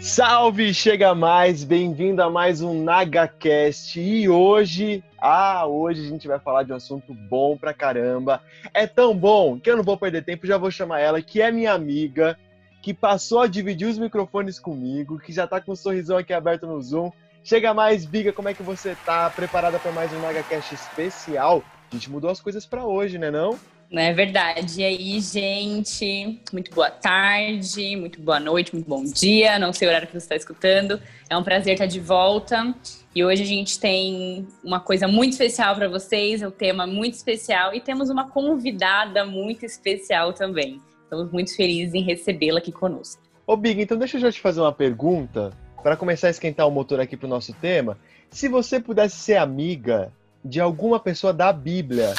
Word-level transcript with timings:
Salve, 0.00 0.72
chega 0.72 1.12
mais, 1.12 1.64
bem-vindo 1.64 2.22
a 2.22 2.30
mais 2.30 2.62
um 2.62 2.84
NagaCast. 2.84 4.00
E 4.00 4.28
hoje, 4.28 5.02
ah, 5.20 5.66
hoje 5.66 6.06
a 6.06 6.08
gente 6.08 6.28
vai 6.28 6.38
falar 6.38 6.62
de 6.62 6.72
um 6.72 6.76
assunto 6.76 7.12
bom 7.12 7.56
pra 7.56 7.74
caramba. 7.74 8.40
É 8.72 8.86
tão 8.86 9.14
bom 9.14 9.58
que 9.58 9.68
eu 9.68 9.76
não 9.76 9.82
vou 9.82 9.96
perder 9.96 10.24
tempo, 10.24 10.46
já 10.46 10.56
vou 10.56 10.70
chamar 10.70 11.00
ela, 11.00 11.20
que 11.20 11.42
é 11.42 11.50
minha 11.50 11.72
amiga, 11.72 12.38
que 12.80 12.94
passou 12.94 13.40
a 13.40 13.48
dividir 13.48 13.88
os 13.88 13.98
microfones 13.98 14.60
comigo, 14.60 15.18
que 15.18 15.32
já 15.32 15.48
tá 15.48 15.60
com 15.60 15.72
um 15.72 15.76
sorrisão 15.76 16.16
aqui 16.16 16.32
aberto 16.32 16.64
no 16.64 16.80
Zoom. 16.80 17.10
Chega 17.42 17.74
mais, 17.74 18.06
Biga, 18.06 18.32
como 18.32 18.48
é 18.48 18.54
que 18.54 18.62
você 18.62 18.96
tá? 19.04 19.28
Preparada 19.30 19.80
para 19.80 19.90
mais 19.90 20.12
um 20.12 20.20
NagaCast 20.20 20.74
especial? 20.74 21.62
A 21.90 21.94
gente 21.94 22.08
mudou 22.08 22.30
as 22.30 22.40
coisas 22.40 22.64
para 22.64 22.86
hoje, 22.86 23.18
né 23.18 23.32
não? 23.32 23.50
Não 23.50 23.77
é 23.92 24.12
verdade. 24.12 24.80
E 24.80 24.84
aí, 24.84 25.20
gente, 25.20 26.40
muito 26.52 26.74
boa 26.74 26.90
tarde, 26.90 27.96
muito 27.96 28.20
boa 28.20 28.38
noite, 28.38 28.74
muito 28.74 28.88
bom 28.88 29.02
dia. 29.04 29.58
Não 29.58 29.72
sei 29.72 29.88
o 29.88 29.90
horário 29.90 30.06
que 30.06 30.12
você 30.12 30.18
está 30.18 30.36
escutando. 30.36 31.00
É 31.30 31.36
um 31.36 31.42
prazer 31.42 31.74
estar 31.74 31.86
de 31.86 32.00
volta. 32.00 32.74
E 33.14 33.24
hoje 33.24 33.42
a 33.42 33.46
gente 33.46 33.80
tem 33.80 34.46
uma 34.62 34.78
coisa 34.78 35.08
muito 35.08 35.32
especial 35.32 35.74
para 35.74 35.88
vocês, 35.88 36.42
é 36.42 36.46
um 36.48 36.52
tema 36.52 36.86
muito 36.86 37.14
especial 37.14 37.74
e 37.74 37.80
temos 37.80 38.10
uma 38.10 38.28
convidada 38.28 39.24
muito 39.24 39.64
especial 39.64 40.32
também. 40.32 40.80
Estamos 41.02 41.32
muito 41.32 41.56
felizes 41.56 41.94
em 41.94 42.02
recebê-la 42.02 42.58
aqui 42.58 42.70
conosco. 42.70 43.22
Ô, 43.46 43.56
Big, 43.56 43.80
então 43.80 43.96
deixa 43.96 44.18
eu 44.18 44.20
já 44.20 44.30
te 44.30 44.40
fazer 44.40 44.60
uma 44.60 44.72
pergunta 44.72 45.52
para 45.82 45.96
começar 45.96 46.26
a 46.26 46.30
esquentar 46.30 46.68
o 46.68 46.70
motor 46.70 47.00
aqui 47.00 47.16
para 47.16 47.26
o 47.26 47.30
nosso 47.30 47.54
tema. 47.54 47.98
Se 48.30 48.46
você 48.46 48.78
pudesse 48.78 49.16
ser 49.16 49.36
amiga 49.36 50.12
de 50.44 50.60
alguma 50.60 51.00
pessoa 51.00 51.32
da 51.32 51.52
Bíblia, 51.52 52.14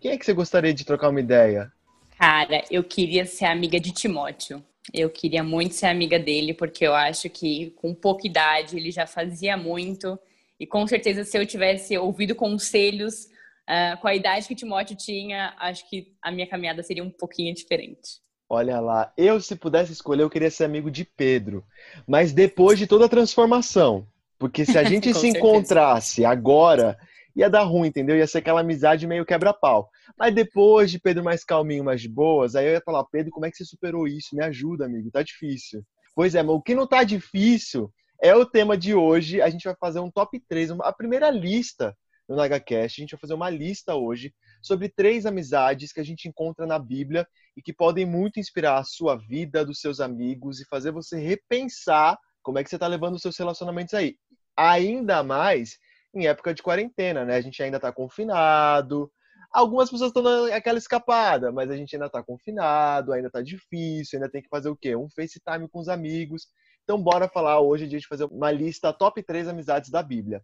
quem 0.00 0.12
é 0.12 0.18
que 0.18 0.24
você 0.24 0.32
gostaria 0.32 0.72
de 0.72 0.84
trocar 0.84 1.08
uma 1.08 1.20
ideia? 1.20 1.72
Cara, 2.18 2.64
eu 2.70 2.82
queria 2.82 3.24
ser 3.24 3.44
amiga 3.44 3.78
de 3.78 3.92
Timóteo. 3.92 4.62
Eu 4.92 5.10
queria 5.10 5.42
muito 5.42 5.74
ser 5.74 5.86
amiga 5.86 6.18
dele, 6.18 6.54
porque 6.54 6.86
eu 6.86 6.94
acho 6.94 7.28
que 7.28 7.70
com 7.76 7.94
pouca 7.94 8.26
idade 8.26 8.76
ele 8.76 8.90
já 8.90 9.06
fazia 9.06 9.56
muito. 9.56 10.18
E 10.58 10.66
com 10.66 10.86
certeza, 10.86 11.24
se 11.24 11.38
eu 11.38 11.46
tivesse 11.46 11.96
ouvido 11.96 12.34
conselhos 12.34 13.26
uh, 13.68 14.00
com 14.00 14.08
a 14.08 14.14
idade 14.14 14.48
que 14.48 14.54
Timóteo 14.54 14.96
tinha, 14.96 15.54
acho 15.58 15.88
que 15.88 16.12
a 16.22 16.30
minha 16.30 16.46
caminhada 16.46 16.82
seria 16.82 17.04
um 17.04 17.10
pouquinho 17.10 17.54
diferente. 17.54 18.20
Olha 18.50 18.80
lá, 18.80 19.12
eu 19.16 19.40
se 19.40 19.54
pudesse 19.54 19.92
escolher, 19.92 20.22
eu 20.22 20.30
queria 20.30 20.50
ser 20.50 20.64
amigo 20.64 20.90
de 20.90 21.04
Pedro. 21.04 21.62
Mas 22.06 22.32
depois 22.32 22.78
de 22.78 22.86
toda 22.86 23.04
a 23.04 23.08
transformação. 23.08 24.06
Porque 24.38 24.64
se 24.64 24.78
a 24.78 24.82
gente 24.88 25.12
se 25.12 25.20
certeza. 25.20 25.38
encontrasse 25.38 26.24
agora, 26.24 26.98
ia 27.38 27.48
dar 27.48 27.62
ruim, 27.62 27.88
entendeu? 27.88 28.16
Ia 28.16 28.26
ser 28.26 28.38
aquela 28.38 28.62
amizade 28.62 29.06
meio 29.06 29.24
quebra-pau. 29.24 29.88
Mas 30.18 30.34
depois 30.34 30.90
de 30.90 30.98
Pedro 30.98 31.22
mais 31.22 31.44
calminho, 31.44 31.84
mais 31.84 32.04
boas, 32.04 32.56
aí 32.56 32.66
eu 32.66 32.72
ia 32.72 32.82
falar, 32.84 33.04
Pedro, 33.04 33.30
como 33.30 33.46
é 33.46 33.50
que 33.50 33.56
você 33.56 33.64
superou 33.64 34.08
isso? 34.08 34.34
Me 34.34 34.44
ajuda, 34.44 34.86
amigo, 34.86 35.08
tá 35.10 35.22
difícil. 35.22 35.84
Pois 36.16 36.34
é, 36.34 36.42
mas 36.42 36.56
o 36.56 36.60
que 36.60 36.74
não 36.74 36.84
tá 36.84 37.04
difícil 37.04 37.92
é 38.20 38.34
o 38.34 38.44
tema 38.44 38.76
de 38.76 38.92
hoje. 38.92 39.40
A 39.40 39.48
gente 39.48 39.62
vai 39.62 39.76
fazer 39.78 40.00
um 40.00 40.10
top 40.10 40.42
3, 40.48 40.72
a 40.80 40.92
primeira 40.92 41.30
lista 41.30 41.96
no 42.28 42.34
NagaCast. 42.34 43.00
A 43.00 43.02
gente 43.02 43.12
vai 43.12 43.20
fazer 43.20 43.34
uma 43.34 43.48
lista 43.48 43.94
hoje 43.94 44.34
sobre 44.60 44.88
três 44.88 45.24
amizades 45.24 45.92
que 45.92 46.00
a 46.00 46.04
gente 46.04 46.26
encontra 46.26 46.66
na 46.66 46.76
Bíblia 46.76 47.24
e 47.56 47.62
que 47.62 47.72
podem 47.72 48.04
muito 48.04 48.40
inspirar 48.40 48.78
a 48.78 48.84
sua 48.84 49.14
vida, 49.14 49.64
dos 49.64 49.80
seus 49.80 50.00
amigos 50.00 50.60
e 50.60 50.66
fazer 50.66 50.90
você 50.90 51.16
repensar 51.16 52.18
como 52.42 52.58
é 52.58 52.64
que 52.64 52.70
você 52.70 52.76
está 52.76 52.88
levando 52.88 53.14
os 53.14 53.22
seus 53.22 53.38
relacionamentos 53.38 53.94
aí. 53.94 54.16
Ainda 54.56 55.22
mais 55.22 55.78
em 56.18 56.26
época 56.26 56.52
de 56.52 56.62
quarentena, 56.62 57.24
né? 57.24 57.36
A 57.36 57.40
gente 57.40 57.62
ainda 57.62 57.76
está 57.76 57.92
confinado. 57.92 59.10
Algumas 59.50 59.90
pessoas 59.90 60.10
estão 60.10 60.22
dando 60.22 60.52
aquela 60.52 60.78
escapada, 60.78 61.50
mas 61.50 61.70
a 61.70 61.76
gente 61.76 61.94
ainda 61.94 62.06
está 62.06 62.22
confinado, 62.22 63.12
ainda 63.12 63.28
está 63.28 63.40
difícil, 63.40 64.18
ainda 64.18 64.30
tem 64.30 64.42
que 64.42 64.48
fazer 64.48 64.68
o 64.68 64.76
quê? 64.76 64.94
Um 64.94 65.08
FaceTime 65.08 65.68
com 65.68 65.78
os 65.80 65.88
amigos. 65.88 66.48
Então, 66.84 67.00
bora 67.00 67.28
falar 67.28 67.60
hoje 67.60 67.86
de 67.86 67.96
a 67.96 67.98
gente 67.98 68.08
fazer 68.08 68.24
uma 68.24 68.50
lista 68.50 68.92
top 68.92 69.22
3 69.22 69.48
amizades 69.48 69.90
da 69.90 70.02
Bíblia. 70.02 70.42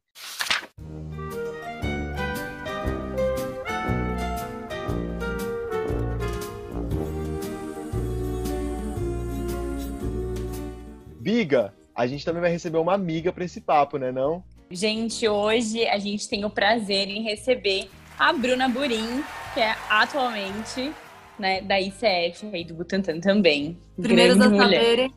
Biga, 11.20 11.74
a 11.94 12.06
gente 12.06 12.24
também 12.24 12.42
vai 12.42 12.50
receber 12.50 12.76
uma 12.76 12.92
amiga 12.92 13.32
para 13.32 13.44
esse 13.44 13.60
papo, 13.60 13.96
né 13.96 14.12
não? 14.12 14.44
Gente, 14.70 15.28
hoje 15.28 15.86
a 15.86 15.98
gente 15.98 16.28
tem 16.28 16.44
o 16.44 16.50
prazer 16.50 17.08
em 17.08 17.22
receber 17.22 17.88
a 18.18 18.32
Bruna 18.32 18.68
Burim, 18.68 19.22
que 19.52 19.60
é 19.60 19.74
atualmente 19.88 20.92
né, 21.38 21.60
da 21.60 21.80
ICF 21.80 22.46
aí 22.52 22.64
do 22.64 22.74
Butantan 22.74 23.20
também. 23.20 23.78
Primeiros 24.00 24.40
a 24.40 24.50
saberem. 24.50 25.12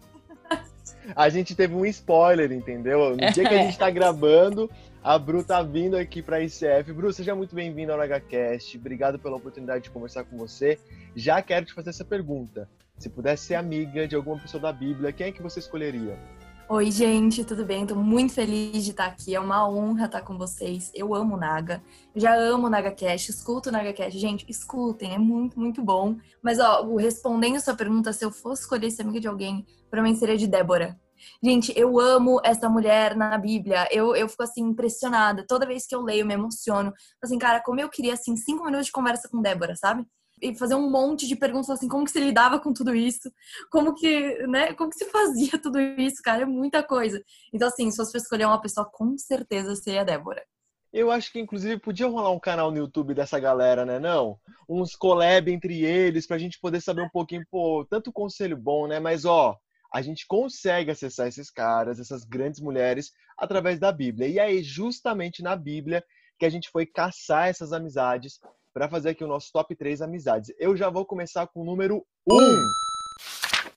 A 1.16 1.30
gente 1.30 1.56
teve 1.56 1.74
um 1.74 1.86
spoiler, 1.86 2.52
entendeu? 2.52 3.12
No 3.12 3.32
dia 3.32 3.48
que 3.48 3.54
a 3.54 3.64
gente 3.64 3.78
tá 3.78 3.90
gravando, 3.92 4.70
a 5.02 5.18
Bru 5.18 5.44
tá 5.44 5.64
vindo 5.64 5.96
aqui 5.96 6.22
pra 6.22 6.42
ICF. 6.42 6.92
Bru, 6.94 7.14
seja 7.14 7.34
muito 7.34 7.56
bem-vinda 7.56 7.94
ao 7.94 8.00
NHCast. 8.00 8.78
Obrigado 8.78 9.18
pela 9.18 9.38
oportunidade 9.38 9.86
de 9.86 9.90
conversar 9.90 10.26
com 10.26 10.38
você. 10.38 10.78
Já 11.16 11.42
quero 11.42 11.66
te 11.66 11.74
fazer 11.74 11.92
essa 11.92 12.04
pergunta. 12.04 12.70
Se 12.98 13.10
pudesse 13.10 13.46
ser 13.46 13.56
amiga 13.56 14.08
de 14.08 14.16
alguma 14.16 14.38
pessoa 14.40 14.62
da 14.62 14.74
Bíblia, 14.74 15.14
quem 15.14 15.28
é 15.28 15.32
que 15.32 15.42
você 15.42 15.60
escolheria? 15.60 16.18
Oi, 16.70 16.92
gente, 16.92 17.46
tudo 17.46 17.64
bem? 17.64 17.84
Estou 17.84 17.98
muito 17.98 18.34
feliz 18.34 18.84
de 18.84 18.92
estar 18.92 19.06
aqui. 19.06 19.34
É 19.34 19.40
uma 19.40 19.66
honra 19.70 20.06
estar 20.06 20.22
com 20.22 20.38
vocês. 20.38 20.92
Eu 20.94 21.16
amo 21.16 21.38
Naga. 21.38 21.82
Já 22.14 22.36
amo 22.36 22.70
Naga 22.70 22.92
Cash, 22.92 23.30
escuto 23.30 23.72
Naga 23.72 23.94
Cash. 23.94 24.14
Gente, 24.16 24.46
escutem, 24.50 25.14
é 25.14 25.18
muito, 25.18 25.58
muito 25.58 25.82
bom. 25.82 26.18
Mas, 26.44 26.60
ó, 26.60 26.84
respondendo 26.98 27.58
sua 27.62 27.74
pergunta, 27.74 28.12
se 28.12 28.26
eu 28.26 28.32
fosse 28.32 28.64
escolher 28.64 28.92
ser 28.92 29.04
amiga 29.04 29.22
de 29.22 29.30
alguém, 29.30 29.66
para 29.90 30.04
mim 30.04 30.14
seria 30.14 30.36
de 30.36 30.46
Débora. 30.46 31.00
Gente, 31.42 31.72
eu 31.74 31.98
amo 32.02 32.42
essa 32.44 32.68
mulher 32.68 33.16
na 33.16 33.38
Bíblia. 33.38 33.88
Eu, 33.90 34.14
eu 34.14 34.28
fico 34.28 34.44
assim 34.44 34.62
impressionada. 34.62 35.46
Toda 35.48 35.66
vez 35.66 35.88
que 35.88 35.96
eu 35.96 36.02
leio, 36.02 36.24
eu 36.24 36.26
me 36.26 36.34
emociono. 36.34 36.94
Assim, 37.24 37.40
cara, 37.40 37.62
como 37.62 37.80
eu 37.80 37.88
queria 37.88 38.14
assim 38.14 38.36
cinco 38.36 38.66
minutos 38.66 38.88
de 38.88 38.92
conversa 38.92 39.30
com 39.30 39.42
Débora, 39.42 39.74
sabe? 39.78 40.06
E 40.42 40.56
fazer 40.56 40.76
um 40.76 40.90
monte 40.90 41.28
de 41.28 41.36
perguntas 41.36 41.70
assim, 41.70 41.88
como 41.88 42.06
que 42.06 42.12
se 42.12 42.20
lidava 42.20 42.60
com 42.60 42.74
tudo 42.74 42.94
isso? 42.96 43.32
Como 43.72 43.94
que, 43.96 44.46
né? 44.48 44.74
Como 44.74 44.90
que 44.90 44.98
se 44.98 45.10
fazia 45.10 45.52
tudo 45.62 45.80
isso, 45.80 46.22
cara? 46.24 46.44
É 46.44 46.46
muita 46.46 46.84
coisa. 46.84 47.22
Então, 47.54 47.68
assim, 47.68 47.90
se 47.92 47.98
pra 48.12 48.20
escolher 48.20 48.46
uma 48.46 48.62
pessoa, 48.62 48.90
com 48.92 49.18
certeza 49.18 49.76
seria 49.76 50.02
a 50.02 50.04
Débora. 50.04 50.44
Eu 50.94 51.12
acho 51.12 51.32
que, 51.32 51.40
inclusive, 51.40 51.80
podia 51.80 52.08
rolar 52.08 52.32
um 52.32 52.40
canal 52.40 52.72
no 52.72 52.78
YouTube 52.78 53.14
dessa 53.14 53.40
galera, 53.40 53.86
né? 53.86 54.00
Não? 54.00 54.40
Uns 54.70 54.96
collab 54.96 55.52
entre 55.52 55.84
eles, 55.84 56.26
pra 56.26 56.38
gente 56.38 56.60
poder 56.60 56.82
saber 56.82 57.02
um 57.02 57.10
pouquinho, 57.10 57.46
pô, 57.52 57.86
tanto 57.90 58.12
conselho 58.12 58.56
bom, 58.56 58.88
né? 58.88 59.00
Mas, 59.00 59.26
ó, 59.26 59.58
a 59.94 60.02
gente 60.02 60.26
consegue 60.28 60.92
acessar 60.92 61.28
esses 61.28 61.50
caras, 61.52 62.00
essas 62.00 62.24
grandes 62.24 62.62
mulheres, 62.62 63.12
através 63.38 63.80
da 63.80 63.92
Bíblia. 63.92 64.28
E 64.28 64.40
aí, 64.40 64.64
justamente 64.64 65.44
na 65.44 65.56
Bíblia, 65.56 66.04
que 66.40 66.46
a 66.46 66.50
gente 66.50 66.70
foi 66.70 66.86
caçar 66.86 67.48
essas 67.48 67.74
amizades 67.74 68.40
para 68.78 68.88
fazer 68.88 69.10
aqui 69.10 69.24
o 69.24 69.28
nosso 69.28 69.52
top 69.52 69.76
3 69.76 70.04
amizades. 70.04 70.54
Eu 70.60 70.78
já 70.78 70.88
vou 70.88 71.04
começar 71.04 71.48
com 71.48 71.62
o 71.62 71.66
número 71.66 72.06
1. 72.30 72.38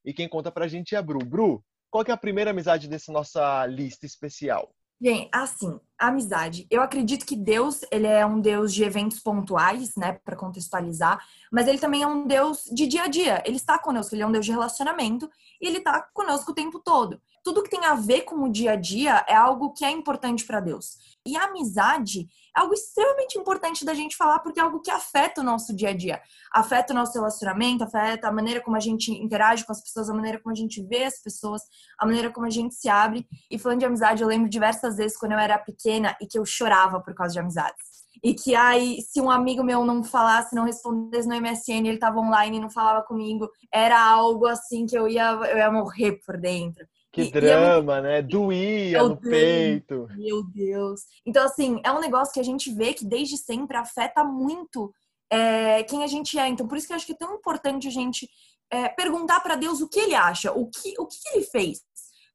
E 0.05 0.13
quem 0.13 0.29
conta 0.29 0.53
pra 0.53 0.69
gente 0.69 0.95
é 0.95 0.99
a 0.99 1.03
Bru. 1.03 1.25
Bru, 1.25 1.65
qual 1.89 2.05
que 2.05 2.11
é 2.11 2.15
a 2.15 2.19
primeira 2.19 2.51
amizade 2.51 2.87
dessa 2.87 3.11
nossa 3.11 3.65
lista 3.65 4.05
especial? 4.05 4.71
Bem, 5.01 5.31
assim, 5.33 5.81
amizade. 5.99 6.67
Eu 6.71 6.83
acredito 6.83 7.25
que 7.25 7.35
Deus, 7.35 7.81
ele 7.91 8.07
é 8.07 8.27
um 8.27 8.43
Deus 8.43 8.75
de 8.75 8.85
eventos 8.85 9.21
pontuais, 9.21 9.97
né, 9.97 10.21
para 10.23 10.37
contextualizar, 10.37 11.19
mas 11.51 11.67
ele 11.67 11.79
também 11.79 12.03
é 12.03 12.07
um 12.07 12.27
Deus 12.27 12.65
de 12.71 12.87
dia 12.87 13.05
a 13.05 13.09
dia. 13.09 13.43
Ele 13.47 13.57
está 13.57 13.79
conosco, 13.79 14.15
ele 14.15 14.23
é 14.23 14.27
um 14.27 14.33
Deus 14.33 14.45
de 14.45 14.53
relacionamento 14.53 15.31
e 15.63 15.67
ele 15.67 15.79
está 15.79 16.07
conosco 16.13 16.51
o 16.51 16.55
tempo 16.55 16.79
todo. 16.79 17.19
Tudo 17.43 17.63
que 17.63 17.71
tem 17.71 17.85
a 17.85 17.95
ver 17.95 18.23
com 18.23 18.37
o 18.43 18.53
dia 18.53 18.73
a 18.73 18.77
dia 18.77 19.25
é 19.27 19.35
algo 19.35 19.73
que 19.73 19.85
é 19.85 19.91
importante 19.91 20.45
para 20.45 20.61
Deus. 20.61 20.97
E 21.27 21.37
a 21.37 21.45
amizade 21.45 22.27
é 22.57 22.61
algo 22.61 22.73
extremamente 22.73 23.39
importante 23.39 23.85
da 23.85 23.95
gente 23.95 24.17
falar 24.17 24.39
porque 24.41 24.59
é 24.59 24.63
algo 24.63 24.81
que 24.81 24.91
afeta 24.91 25.41
o 25.41 25.45
nosso 25.45 25.75
dia 25.75 25.91
a 25.91 25.97
dia. 25.97 26.21
Afeta 26.53 26.93
o 26.93 26.97
nosso 26.97 27.13
relacionamento, 27.13 27.85
afeta 27.85 28.29
a 28.29 28.33
maneira 28.33 28.61
como 28.61 28.77
a 28.77 28.81
gente 28.81 29.11
interage 29.11 29.65
com 29.65 29.73
as 29.73 29.83
pessoas, 29.83 30.09
a 30.09 30.15
maneira 30.15 30.41
como 30.41 30.53
a 30.53 30.57
gente 30.57 30.83
vê 30.83 31.05
as 31.05 31.23
pessoas, 31.23 31.63
a 31.99 32.07
maneira 32.07 32.31
como 32.31 32.47
a 32.47 32.51
gente 32.51 32.75
se 32.75 32.89
abre. 32.89 33.27
E 33.51 33.59
falando 33.59 33.81
de 33.81 33.87
amizade, 33.87 34.23
eu 34.23 34.29
lembro 34.29 34.49
diversas 34.49 34.97
vezes 34.97 35.17
quando 35.17 35.33
eu 35.33 35.39
era 35.39 35.59
pequena 35.59 36.17
e 36.21 36.27
que 36.27 36.39
eu 36.39 36.45
chorava 36.45 37.01
por 37.01 37.15
causa 37.15 37.33
de 37.33 37.41
amizades. 37.41 38.01
E 38.23 38.35
que 38.35 38.55
aí, 38.55 39.01
se 39.01 39.21
um 39.21 39.31
amigo 39.31 39.65
meu 39.65 39.85
não 39.85 40.05
falasse, 40.05 40.55
não 40.55 40.65
respondesse 40.65 41.27
no 41.27 41.41
MSN, 41.41 41.87
ele 41.87 41.99
tava 41.99 42.19
online 42.19 42.59
e 42.59 42.61
não 42.61 42.69
falava 42.69 43.03
comigo, 43.03 43.49
era 43.73 43.99
algo 43.99 44.47
assim 44.47 44.85
que 44.85 44.97
eu 44.97 45.09
ia, 45.09 45.31
eu 45.33 45.57
ia 45.57 45.71
morrer 45.71 46.21
por 46.25 46.37
dentro. 46.37 46.87
Que 47.13 47.23
e, 47.23 47.31
drama, 47.31 47.97
e 47.97 47.99
é 47.99 48.03
né? 48.03 48.23
Doía 48.23 49.03
no 49.03 49.17
peito. 49.17 50.09
Meu 50.17 50.45
Deus. 50.45 51.01
Então, 51.27 51.45
assim, 51.45 51.81
é 51.85 51.91
um 51.91 52.01
negócio 52.01 52.33
que 52.33 52.41
a 52.41 52.45
gente 52.45 52.73
vê 52.73 52.95
que 52.95 53.05
desde 53.05 53.37
sempre 53.37 53.77
afeta 53.77 54.23
muito 54.23 54.93
é, 55.31 55.83
quem 55.85 56.05
a 56.05 56.07
gente 56.07 56.39
é. 56.39 56.47
Então, 56.49 56.69
por 56.69 56.79
isso 56.79 56.87
que 56.87 56.93
eu 56.93 56.97
acho 56.97 57.07
que 57.07 57.13
é 57.13 57.17
tão 57.17 57.35
importante 57.35 57.89
a 57.89 57.91
gente 57.91 58.29
é, 58.71 58.89
perguntar 58.89 59.41
para 59.41 59.57
Deus 59.57 59.81
o 59.81 59.89
que 59.89 59.99
ele 59.99 60.15
acha, 60.15 60.53
o 60.53 60.71
que, 60.71 60.95
o 60.99 61.07
que 61.07 61.17
ele 61.35 61.45
fez. 61.45 61.81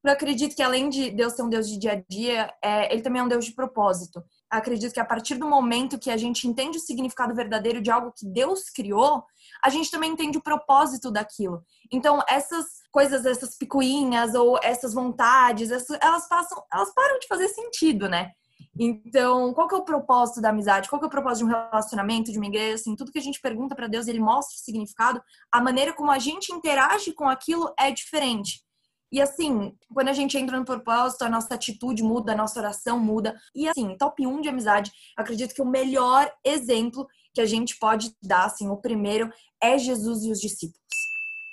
Eu 0.04 0.12
acredito 0.12 0.56
que 0.56 0.62
além 0.62 0.88
de 0.88 1.10
Deus 1.10 1.34
ser 1.34 1.42
um 1.42 1.50
Deus 1.50 1.68
de 1.68 1.80
dia 1.80 1.94
a 1.94 2.04
dia, 2.08 2.54
é, 2.64 2.94
ele 2.94 3.02
também 3.02 3.22
é 3.22 3.26
um 3.26 3.28
Deus 3.28 3.46
de 3.46 3.56
propósito. 3.56 4.24
acredito 4.50 4.94
que 4.94 5.00
a 5.00 5.06
partir 5.06 5.36
do 5.36 5.50
momento 5.50 5.98
que 5.98 6.12
a 6.12 6.18
gente 6.18 6.48
entende 6.48 6.78
o 6.78 6.82
significado 6.82 7.34
verdadeiro 7.34 7.82
de 7.82 7.90
algo 7.90 8.14
que 8.16 8.26
Deus 8.28 8.70
criou, 8.70 9.24
a 9.64 9.70
gente 9.70 9.92
também 9.92 10.12
entende 10.12 10.38
o 10.38 10.44
propósito 10.44 11.12
daquilo. 11.12 11.64
Então, 11.92 12.22
essas 12.28 12.66
coisas, 12.92 13.26
essas 13.26 13.58
picuinhas 13.58 14.34
ou 14.36 14.60
essas 14.62 14.94
vontades, 14.94 15.70
elas 15.72 16.28
passam, 16.28 16.64
elas 16.72 16.94
param 16.94 17.20
de 17.20 17.28
fazer 17.28 17.48
sentido, 17.50 18.08
né? 18.10 18.32
Então, 18.78 19.54
qual 19.54 19.68
que 19.68 19.76
é 19.76 19.78
o 19.78 19.86
propósito 19.86 20.42
da 20.42 20.50
amizade? 20.50 20.90
Qual 20.90 21.00
que 21.00 21.06
é 21.06 21.08
o 21.08 21.12
propósito 21.12 21.46
de 21.46 21.52
um 21.52 21.56
relacionamento, 21.56 22.32
de 22.32 22.38
uma 22.38 22.48
igreja? 22.48 22.76
Assim, 22.76 22.96
tudo 22.96 23.12
que 23.12 23.20
a 23.20 23.22
gente 23.22 23.40
pergunta 23.40 23.74
para 23.74 23.88
Deus, 23.88 24.08
ele 24.08 24.20
mostra 24.20 24.56
o 24.56 24.60
significado. 24.60 25.22
A 25.52 25.62
maneira 25.62 25.94
como 25.94 26.12
a 26.12 26.20
gente 26.20 26.52
interage 26.52 27.14
com 27.14 27.28
aquilo 27.30 27.74
é 27.80 27.90
diferente. 27.90 28.66
E 29.12 29.22
assim, 29.22 29.74
quando 29.94 30.10
a 30.10 30.14
gente 30.14 30.38
entra 30.38 30.60
no 30.60 30.66
propósito, 30.66 31.22
a 31.24 31.30
nossa 31.30 31.56
atitude 31.56 32.04
muda, 32.04 32.34
a 32.34 32.36
nossa 32.36 32.60
oração 32.60 33.00
muda. 33.00 33.34
E 33.56 33.66
assim, 33.66 33.96
top 33.98 34.28
1 34.28 34.42
de 34.42 34.50
amizade, 34.50 34.92
acredito 35.16 35.56
que 35.56 35.62
o 35.62 35.66
melhor 35.66 36.30
exemplo 36.44 37.08
que 37.36 37.42
a 37.42 37.46
gente 37.46 37.78
pode 37.78 38.16
dar, 38.24 38.46
assim, 38.46 38.70
o 38.70 38.78
primeiro 38.78 39.30
é 39.62 39.78
Jesus 39.78 40.24
e 40.24 40.32
os 40.32 40.40
discípulos. 40.40 40.80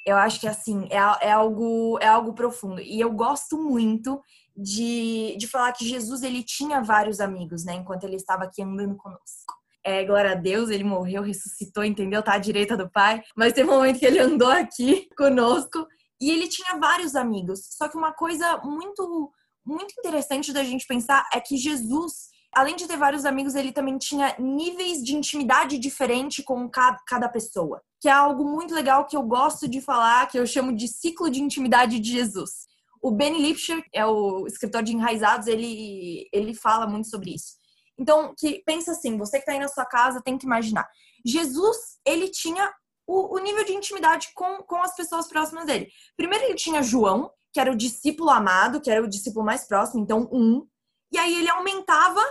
Eu 0.06 0.16
acho 0.16 0.40
que 0.40 0.48
assim, 0.48 0.88
é, 0.90 1.28
é 1.28 1.32
algo 1.32 1.98
é 2.00 2.06
algo 2.06 2.32
profundo. 2.32 2.80
E 2.80 2.98
eu 3.00 3.10
gosto 3.12 3.56
muito 3.56 4.20
de, 4.56 5.36
de 5.36 5.46
falar 5.46 5.72
que 5.72 5.86
Jesus 5.86 6.22
ele 6.22 6.42
tinha 6.42 6.82
vários 6.82 7.20
amigos, 7.20 7.64
né, 7.64 7.74
enquanto 7.74 8.04
ele 8.04 8.16
estava 8.16 8.44
aqui 8.44 8.62
andando 8.62 8.96
conosco. 8.96 9.54
É, 9.84 10.04
glória 10.04 10.32
a 10.32 10.36
Deus, 10.36 10.70
ele 10.70 10.84
morreu, 10.84 11.22
ressuscitou, 11.22 11.84
entendeu? 11.84 12.22
Tá 12.22 12.34
à 12.34 12.38
direita 12.38 12.76
do 12.76 12.88
Pai. 12.88 13.20
Mas 13.36 13.52
teve 13.52 13.68
um 13.68 13.74
momento 13.74 13.98
que 13.98 14.06
ele 14.06 14.20
andou 14.20 14.50
aqui 14.50 15.08
conosco 15.18 15.86
e 16.20 16.30
ele 16.30 16.46
tinha 16.46 16.78
vários 16.78 17.16
amigos. 17.16 17.66
Só 17.76 17.88
que 17.88 17.96
uma 17.96 18.12
coisa 18.12 18.58
muito, 18.58 19.32
muito 19.66 19.92
interessante 19.98 20.52
da 20.52 20.62
gente 20.62 20.86
pensar 20.86 21.28
é 21.32 21.40
que 21.40 21.56
Jesus, 21.56 22.28
além 22.52 22.76
de 22.76 22.86
ter 22.86 22.96
vários 22.96 23.24
amigos, 23.24 23.54
ele 23.54 23.72
também 23.72 23.96
tinha 23.98 24.36
níveis 24.38 25.02
de 25.02 25.14
intimidade 25.14 25.78
diferente 25.78 26.42
com 26.42 26.68
cada, 26.68 27.28
pessoa. 27.28 27.82
Que 28.00 28.08
é 28.08 28.12
algo 28.12 28.44
muito 28.44 28.74
legal 28.74 29.06
que 29.06 29.16
eu 29.16 29.22
gosto 29.22 29.66
de 29.66 29.80
falar, 29.80 30.28
que 30.28 30.38
eu 30.38 30.46
chamo 30.46 30.74
de 30.74 30.86
ciclo 30.86 31.30
de 31.30 31.40
intimidade 31.40 31.98
de 31.98 32.10
Jesus. 32.10 32.66
O 33.00 33.10
Ben 33.10 33.40
Lipscher, 33.40 33.82
é 33.92 34.04
o 34.06 34.46
escritor 34.46 34.82
de 34.82 34.92
Enraizados, 34.92 35.46
ele, 35.46 36.28
ele 36.32 36.54
fala 36.54 36.86
muito 36.86 37.08
sobre 37.08 37.34
isso. 37.34 37.54
Então, 37.98 38.34
que 38.36 38.62
pensa 38.64 38.92
assim, 38.92 39.16
você 39.16 39.38
que 39.38 39.42
está 39.42 39.52
aí 39.52 39.58
na 39.58 39.68
sua 39.68 39.84
casa 39.84 40.22
tem 40.22 40.36
que 40.36 40.46
imaginar. 40.46 40.86
Jesus, 41.24 41.98
ele 42.06 42.28
tinha 42.28 42.72
o, 43.06 43.36
o 43.36 43.38
nível 43.38 43.64
de 43.64 43.72
intimidade 43.72 44.28
com, 44.34 44.58
com 44.62 44.76
as 44.76 44.94
pessoas 44.94 45.28
próximas 45.28 45.66
dele. 45.66 45.88
Primeiro 46.16 46.44
ele 46.44 46.54
tinha 46.54 46.82
João, 46.82 47.30
que 47.52 47.60
era 47.60 47.70
o 47.70 47.76
discípulo 47.76 48.30
amado, 48.30 48.80
que 48.80 48.90
era 48.90 49.02
o 49.02 49.08
discípulo 49.08 49.44
mais 49.44 49.66
próximo, 49.66 50.02
então 50.02 50.28
um. 50.32 50.66
E 51.12 51.18
aí 51.18 51.38
ele 51.38 51.50
aumentava 51.50 52.22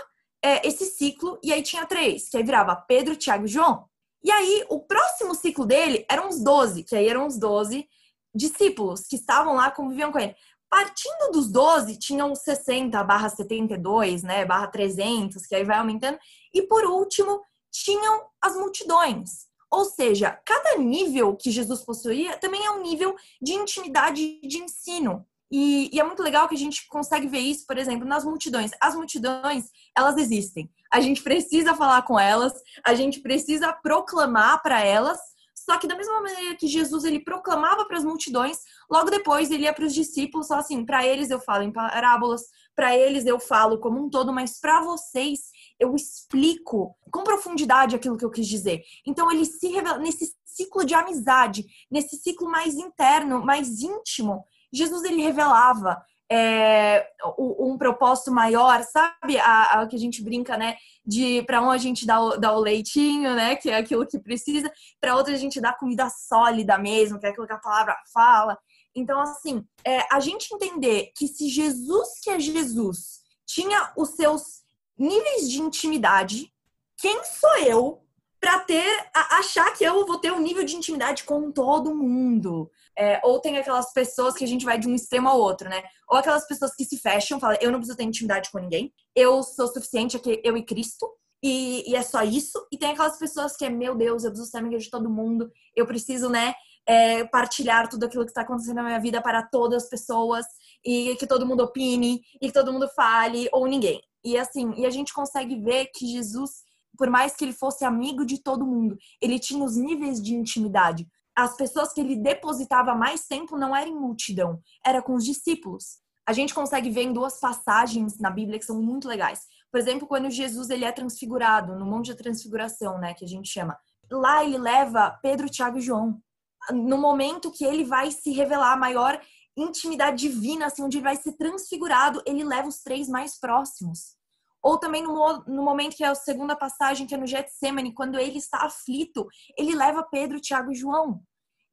é, 0.43 0.67
esse 0.67 0.85
ciclo, 0.85 1.39
e 1.43 1.53
aí 1.53 1.61
tinha 1.61 1.85
três, 1.85 2.29
que 2.29 2.37
aí 2.37 2.43
virava 2.43 2.75
Pedro, 2.75 3.15
Tiago 3.15 3.45
e 3.45 3.49
João. 3.49 3.85
E 4.23 4.31
aí 4.31 4.65
o 4.69 4.79
próximo 4.79 5.33
ciclo 5.33 5.65
dele 5.65 6.05
eram 6.09 6.29
os 6.29 6.43
doze, 6.43 6.83
que 6.83 6.95
aí 6.95 7.07
eram 7.07 7.27
os 7.27 7.37
doze 7.37 7.87
discípulos 8.33 9.01
que 9.07 9.15
estavam 9.15 9.55
lá, 9.55 9.71
conviviam 9.71 10.11
com 10.11 10.19
ele. 10.19 10.35
Partindo 10.69 11.31
dos 11.33 11.51
12, 11.51 11.97
tinham 11.97 12.33
60 12.33 13.03
barra 13.03 13.27
72, 13.27 14.23
né, 14.23 14.45
barra 14.45 14.67
300, 14.67 15.45
que 15.45 15.53
aí 15.53 15.65
vai 15.65 15.77
aumentando. 15.77 16.17
E 16.53 16.61
por 16.61 16.85
último, 16.85 17.41
tinham 17.69 18.25
as 18.41 18.55
multidões. 18.55 19.47
Ou 19.69 19.83
seja, 19.83 20.39
cada 20.45 20.77
nível 20.77 21.35
que 21.35 21.51
Jesus 21.51 21.81
possuía 21.81 22.37
também 22.37 22.65
é 22.65 22.71
um 22.71 22.81
nível 22.81 23.15
de 23.41 23.53
intimidade 23.53 24.39
de 24.41 24.57
ensino. 24.59 25.25
E, 25.51 25.89
e, 25.93 25.99
é 25.99 26.03
muito 26.03 26.23
legal 26.23 26.47
que 26.47 26.55
a 26.55 26.57
gente 26.57 26.87
consegue 26.87 27.27
ver 27.27 27.39
isso, 27.39 27.67
por 27.67 27.77
exemplo, 27.77 28.07
nas 28.07 28.23
multidões. 28.23 28.71
As 28.79 28.95
multidões, 28.95 29.65
elas 29.97 30.17
existem. 30.17 30.71
A 30.91 31.01
gente 31.01 31.21
precisa 31.21 31.75
falar 31.75 32.03
com 32.03 32.17
elas, 32.17 32.53
a 32.85 32.93
gente 32.93 33.19
precisa 33.19 33.73
proclamar 33.73 34.61
para 34.61 34.83
elas. 34.83 35.19
Só 35.53 35.77
que 35.77 35.87
da 35.87 35.95
mesma 35.95 36.21
maneira 36.21 36.55
que 36.55 36.67
Jesus 36.67 37.03
ele 37.03 37.19
proclamava 37.19 37.85
para 37.85 37.97
as 37.97 38.03
multidões, 38.03 38.59
logo 38.89 39.11
depois 39.11 39.51
ele 39.51 39.63
ia 39.63 39.73
para 39.73 39.85
os 39.85 39.93
discípulos, 39.93 40.47
só 40.47 40.55
assim, 40.55 40.85
para 40.85 41.05
eles 41.05 41.29
eu 41.29 41.39
falo 41.39 41.63
em 41.63 41.71
parábolas, 41.71 42.41
para 42.75 42.97
eles 42.97 43.25
eu 43.25 43.39
falo 43.39 43.77
como 43.79 44.03
um 44.03 44.09
todo, 44.09 44.33
mas 44.33 44.59
para 44.59 44.81
vocês 44.81 45.51
eu 45.79 45.93
explico 45.95 46.95
com 47.11 47.23
profundidade 47.23 47.95
aquilo 47.95 48.17
que 48.17 48.25
eu 48.25 48.31
quis 48.31 48.47
dizer. 48.47 48.81
Então 49.05 49.31
ele 49.31 49.45
se 49.45 49.67
revela 49.67 49.99
nesse 49.99 50.33
ciclo 50.45 50.83
de 50.83 50.95
amizade, 50.95 51.65
nesse 51.91 52.15
ciclo 52.17 52.49
mais 52.49 52.75
interno, 52.75 53.45
mais 53.45 53.81
íntimo. 53.81 54.43
Jesus 54.71 55.03
ele 55.03 55.21
revelava 55.21 56.01
é, 56.31 57.05
um 57.37 57.77
propósito 57.77 58.31
maior, 58.31 58.83
sabe? 58.83 59.37
A, 59.37 59.81
a, 59.81 59.87
que 59.87 59.97
a 59.97 59.99
gente 59.99 60.23
brinca, 60.23 60.55
né? 60.55 60.77
De 61.05 61.41
para 61.43 61.61
um 61.61 61.69
a 61.69 61.77
gente 61.77 62.05
dá 62.05 62.21
o, 62.21 62.37
dá 62.37 62.53
o 62.53 62.59
leitinho, 62.59 63.35
né? 63.35 63.57
Que 63.57 63.69
é 63.69 63.75
aquilo 63.75 64.07
que 64.07 64.17
precisa, 64.17 64.71
para 64.99 65.15
outra 65.15 65.33
a 65.33 65.37
gente 65.37 65.59
dá 65.59 65.73
comida 65.73 66.09
sólida 66.09 66.77
mesmo, 66.77 67.19
que 67.19 67.25
é 67.25 67.29
aquilo 67.29 67.47
que 67.47 67.53
a 67.53 67.57
palavra 67.57 67.97
fala. 68.13 68.57
Então, 68.95 69.19
assim, 69.19 69.65
é, 69.85 70.05
a 70.09 70.21
gente 70.21 70.53
entender 70.53 71.11
que 71.17 71.27
se 71.27 71.49
Jesus, 71.49 72.19
que 72.23 72.29
é 72.29 72.39
Jesus, 72.39 73.21
tinha 73.45 73.91
os 73.97 74.11
seus 74.11 74.61
níveis 74.97 75.49
de 75.49 75.61
intimidade. 75.61 76.53
Quem 76.97 77.21
sou 77.25 77.57
eu 77.57 78.05
para 78.39 78.59
ter 78.59 79.09
achar 79.13 79.71
que 79.73 79.83
eu 79.83 80.05
vou 80.05 80.17
ter 80.17 80.31
um 80.31 80.39
nível 80.39 80.63
de 80.63 80.75
intimidade 80.75 81.23
com 81.25 81.51
todo 81.51 81.95
mundo? 81.95 82.71
É, 82.97 83.21
ou 83.23 83.39
tem 83.39 83.57
aquelas 83.57 83.93
pessoas 83.93 84.35
que 84.35 84.43
a 84.43 84.47
gente 84.47 84.65
vai 84.65 84.77
de 84.77 84.87
um 84.87 84.95
extremo 84.95 85.29
ao 85.29 85.39
outro, 85.39 85.69
né? 85.69 85.81
Ou 86.09 86.17
aquelas 86.17 86.45
pessoas 86.45 86.75
que 86.75 86.83
se 86.83 86.97
fecham, 86.97 87.39
falam, 87.39 87.57
eu 87.61 87.71
não 87.71 87.79
preciso 87.79 87.97
ter 87.97 88.03
intimidade 88.03 88.51
com 88.51 88.59
ninguém, 88.59 88.93
eu 89.15 89.41
sou 89.43 89.67
suficiente 89.67 90.17
aqui, 90.17 90.41
eu 90.43 90.57
e 90.57 90.63
Cristo, 90.63 91.07
e, 91.43 91.89
e, 91.89 91.95
é 91.95 92.01
só 92.03 92.21
isso. 92.21 92.67
E 92.71 92.77
tem 92.77 92.91
aquelas 92.91 93.17
pessoas 93.17 93.55
que 93.55 93.65
é, 93.65 93.69
meu 93.69 93.95
Deus, 93.95 94.23
eu 94.23 94.29
preciso 94.29 94.51
ser 94.51 94.57
amiga 94.57 94.77
de 94.77 94.89
todo 94.89 95.09
mundo, 95.09 95.51
eu 95.75 95.87
preciso, 95.87 96.29
né, 96.29 96.53
é, 96.85 97.23
partilhar 97.25 97.89
tudo 97.89 98.05
aquilo 98.05 98.25
que 98.25 98.31
está 98.31 98.41
acontecendo 98.41 98.75
na 98.75 98.83
minha 98.83 98.99
vida 98.99 99.21
para 99.21 99.41
todas 99.43 99.83
as 99.83 99.89
pessoas, 99.89 100.45
e 100.85 101.15
que 101.15 101.27
todo 101.27 101.45
mundo 101.45 101.63
opine, 101.63 102.21
e 102.41 102.47
que 102.47 102.53
todo 102.53 102.71
mundo 102.71 102.87
fale, 102.95 103.49
ou 103.51 103.65
ninguém. 103.67 104.01
E 104.23 104.37
assim, 104.37 104.71
e 104.75 104.85
a 104.85 104.89
gente 104.89 105.13
consegue 105.13 105.55
ver 105.59 105.87
que 105.93 106.05
Jesus, 106.05 106.63
por 106.97 107.09
mais 107.09 107.35
que 107.35 107.43
ele 107.43 107.53
fosse 107.53 107.83
amigo 107.83 108.25
de 108.25 108.41
todo 108.41 108.65
mundo, 108.65 108.97
ele 109.19 109.39
tinha 109.39 109.63
os 109.63 109.75
níveis 109.75 110.21
de 110.21 110.35
intimidade. 110.35 111.07
As 111.35 111.55
pessoas 111.55 111.93
que 111.93 112.01
ele 112.01 112.15
depositava 112.15 112.93
mais 112.93 113.25
tempo 113.25 113.57
não 113.57 113.75
eram 113.75 113.91
em 113.91 113.99
multidão, 113.99 114.59
era 114.85 115.01
com 115.01 115.13
os 115.13 115.23
discípulos. 115.23 115.99
A 116.27 116.33
gente 116.33 116.53
consegue 116.53 116.89
ver 116.89 117.03
em 117.03 117.13
duas 117.13 117.39
passagens 117.39 118.19
na 118.19 118.29
Bíblia 118.29 118.59
que 118.59 118.65
são 118.65 118.81
muito 118.81 119.07
legais. 119.07 119.41
Por 119.71 119.79
exemplo, 119.79 120.07
quando 120.07 120.29
Jesus 120.29 120.69
ele 120.69 120.85
é 120.85 120.91
transfigurado, 120.91 121.75
no 121.75 121.85
Monte 121.85 122.11
da 122.11 122.17
Transfiguração, 122.17 122.97
né, 122.99 123.13
que 123.13 123.25
a 123.25 123.27
gente 123.27 123.49
chama. 123.49 123.77
Lá 124.11 124.43
ele 124.43 124.57
leva 124.57 125.17
Pedro, 125.21 125.49
Tiago 125.49 125.77
e 125.77 125.81
João. 125.81 126.21
No 126.69 126.97
momento 126.97 127.51
que 127.51 127.63
ele 127.63 127.83
vai 127.83 128.11
se 128.11 128.31
revelar 128.31 128.77
maior 128.77 129.19
intimidade 129.57 130.27
divina, 130.27 130.67
assim, 130.67 130.83
onde 130.83 130.97
ele 130.97 131.03
vai 131.03 131.15
ser 131.15 131.33
transfigurado, 131.33 132.21
ele 132.25 132.43
leva 132.43 132.67
os 132.67 132.81
três 132.81 133.07
mais 133.07 133.39
próximos. 133.39 134.15
Ou 134.61 134.77
também 134.77 135.03
no, 135.03 135.43
no 135.47 135.63
momento 135.63 135.95
que 135.95 136.03
é 136.03 136.07
a 136.07 136.15
segunda 136.15 136.55
passagem, 136.55 137.07
que 137.07 137.15
é 137.15 137.17
no 137.17 137.25
Getsemane, 137.25 137.93
quando 137.93 138.19
ele 138.19 138.37
está 138.37 138.59
aflito, 138.59 139.27
ele 139.57 139.75
leva 139.75 140.03
Pedro, 140.03 140.39
Tiago 140.39 140.71
e 140.71 140.75
João. 140.75 141.21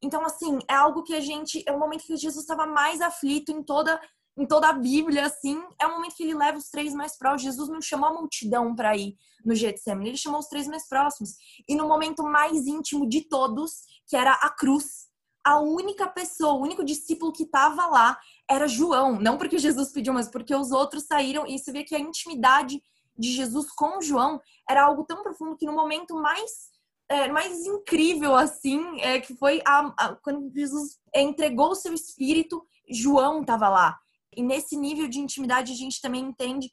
Então, 0.02 0.24
assim, 0.24 0.58
é 0.68 0.74
algo 0.74 1.02
que 1.02 1.14
a 1.14 1.20
gente. 1.20 1.62
É 1.66 1.72
o 1.72 1.78
momento 1.78 2.04
que 2.04 2.16
Jesus 2.16 2.44
estava 2.44 2.66
mais 2.66 3.00
aflito 3.00 3.50
em 3.50 3.62
toda, 3.62 4.00
em 4.36 4.46
toda 4.46 4.68
a 4.68 4.72
Bíblia, 4.72 5.26
assim. 5.26 5.60
É 5.80 5.86
o 5.86 5.92
momento 5.92 6.14
que 6.14 6.22
ele 6.22 6.34
leva 6.34 6.56
os 6.56 6.70
três 6.70 6.94
mais 6.94 7.18
próximos. 7.18 7.42
Jesus 7.42 7.68
não 7.68 7.82
chamou 7.82 8.08
a 8.08 8.14
multidão 8.14 8.74
para 8.74 8.96
ir 8.96 9.16
no 9.44 9.54
Getsemane, 9.54 10.10
ele 10.10 10.16
chamou 10.16 10.40
os 10.40 10.46
três 10.46 10.66
mais 10.66 10.88
próximos. 10.88 11.30
E 11.68 11.74
no 11.74 11.86
momento 11.88 12.22
mais 12.22 12.66
íntimo 12.66 13.08
de 13.08 13.22
todos, 13.22 13.82
que 14.06 14.16
era 14.16 14.32
a 14.32 14.50
cruz, 14.50 15.07
a 15.44 15.58
única 15.60 16.06
pessoa, 16.06 16.54
o 16.54 16.62
único 16.62 16.84
discípulo 16.84 17.32
que 17.32 17.44
estava 17.44 17.86
lá 17.86 18.18
era 18.48 18.68
João. 18.68 19.18
Não 19.18 19.38
porque 19.38 19.58
Jesus 19.58 19.90
pediu, 19.90 20.12
mas 20.12 20.28
porque 20.28 20.54
os 20.54 20.70
outros 20.72 21.04
saíram. 21.04 21.46
E 21.46 21.58
você 21.58 21.72
vê 21.72 21.84
que 21.84 21.94
a 21.94 22.00
intimidade 22.00 22.82
de 23.16 23.32
Jesus 23.32 23.70
com 23.70 24.00
João 24.00 24.40
era 24.68 24.84
algo 24.84 25.04
tão 25.04 25.22
profundo 25.22 25.56
que 25.56 25.66
no 25.66 25.72
momento 25.72 26.14
mais 26.14 26.70
é, 27.08 27.26
mais 27.32 27.64
incrível 27.64 28.34
assim 28.34 29.00
é 29.00 29.18
que 29.18 29.34
foi 29.34 29.62
a, 29.66 29.94
a, 29.98 30.16
quando 30.16 30.52
Jesus 30.54 30.98
entregou 31.14 31.70
o 31.70 31.74
seu 31.74 31.94
espírito, 31.94 32.62
João 32.88 33.40
estava 33.40 33.68
lá. 33.68 33.98
E 34.36 34.42
nesse 34.42 34.76
nível 34.76 35.08
de 35.08 35.18
intimidade 35.18 35.72
a 35.72 35.76
gente 35.76 36.00
também 36.00 36.22
entende 36.22 36.70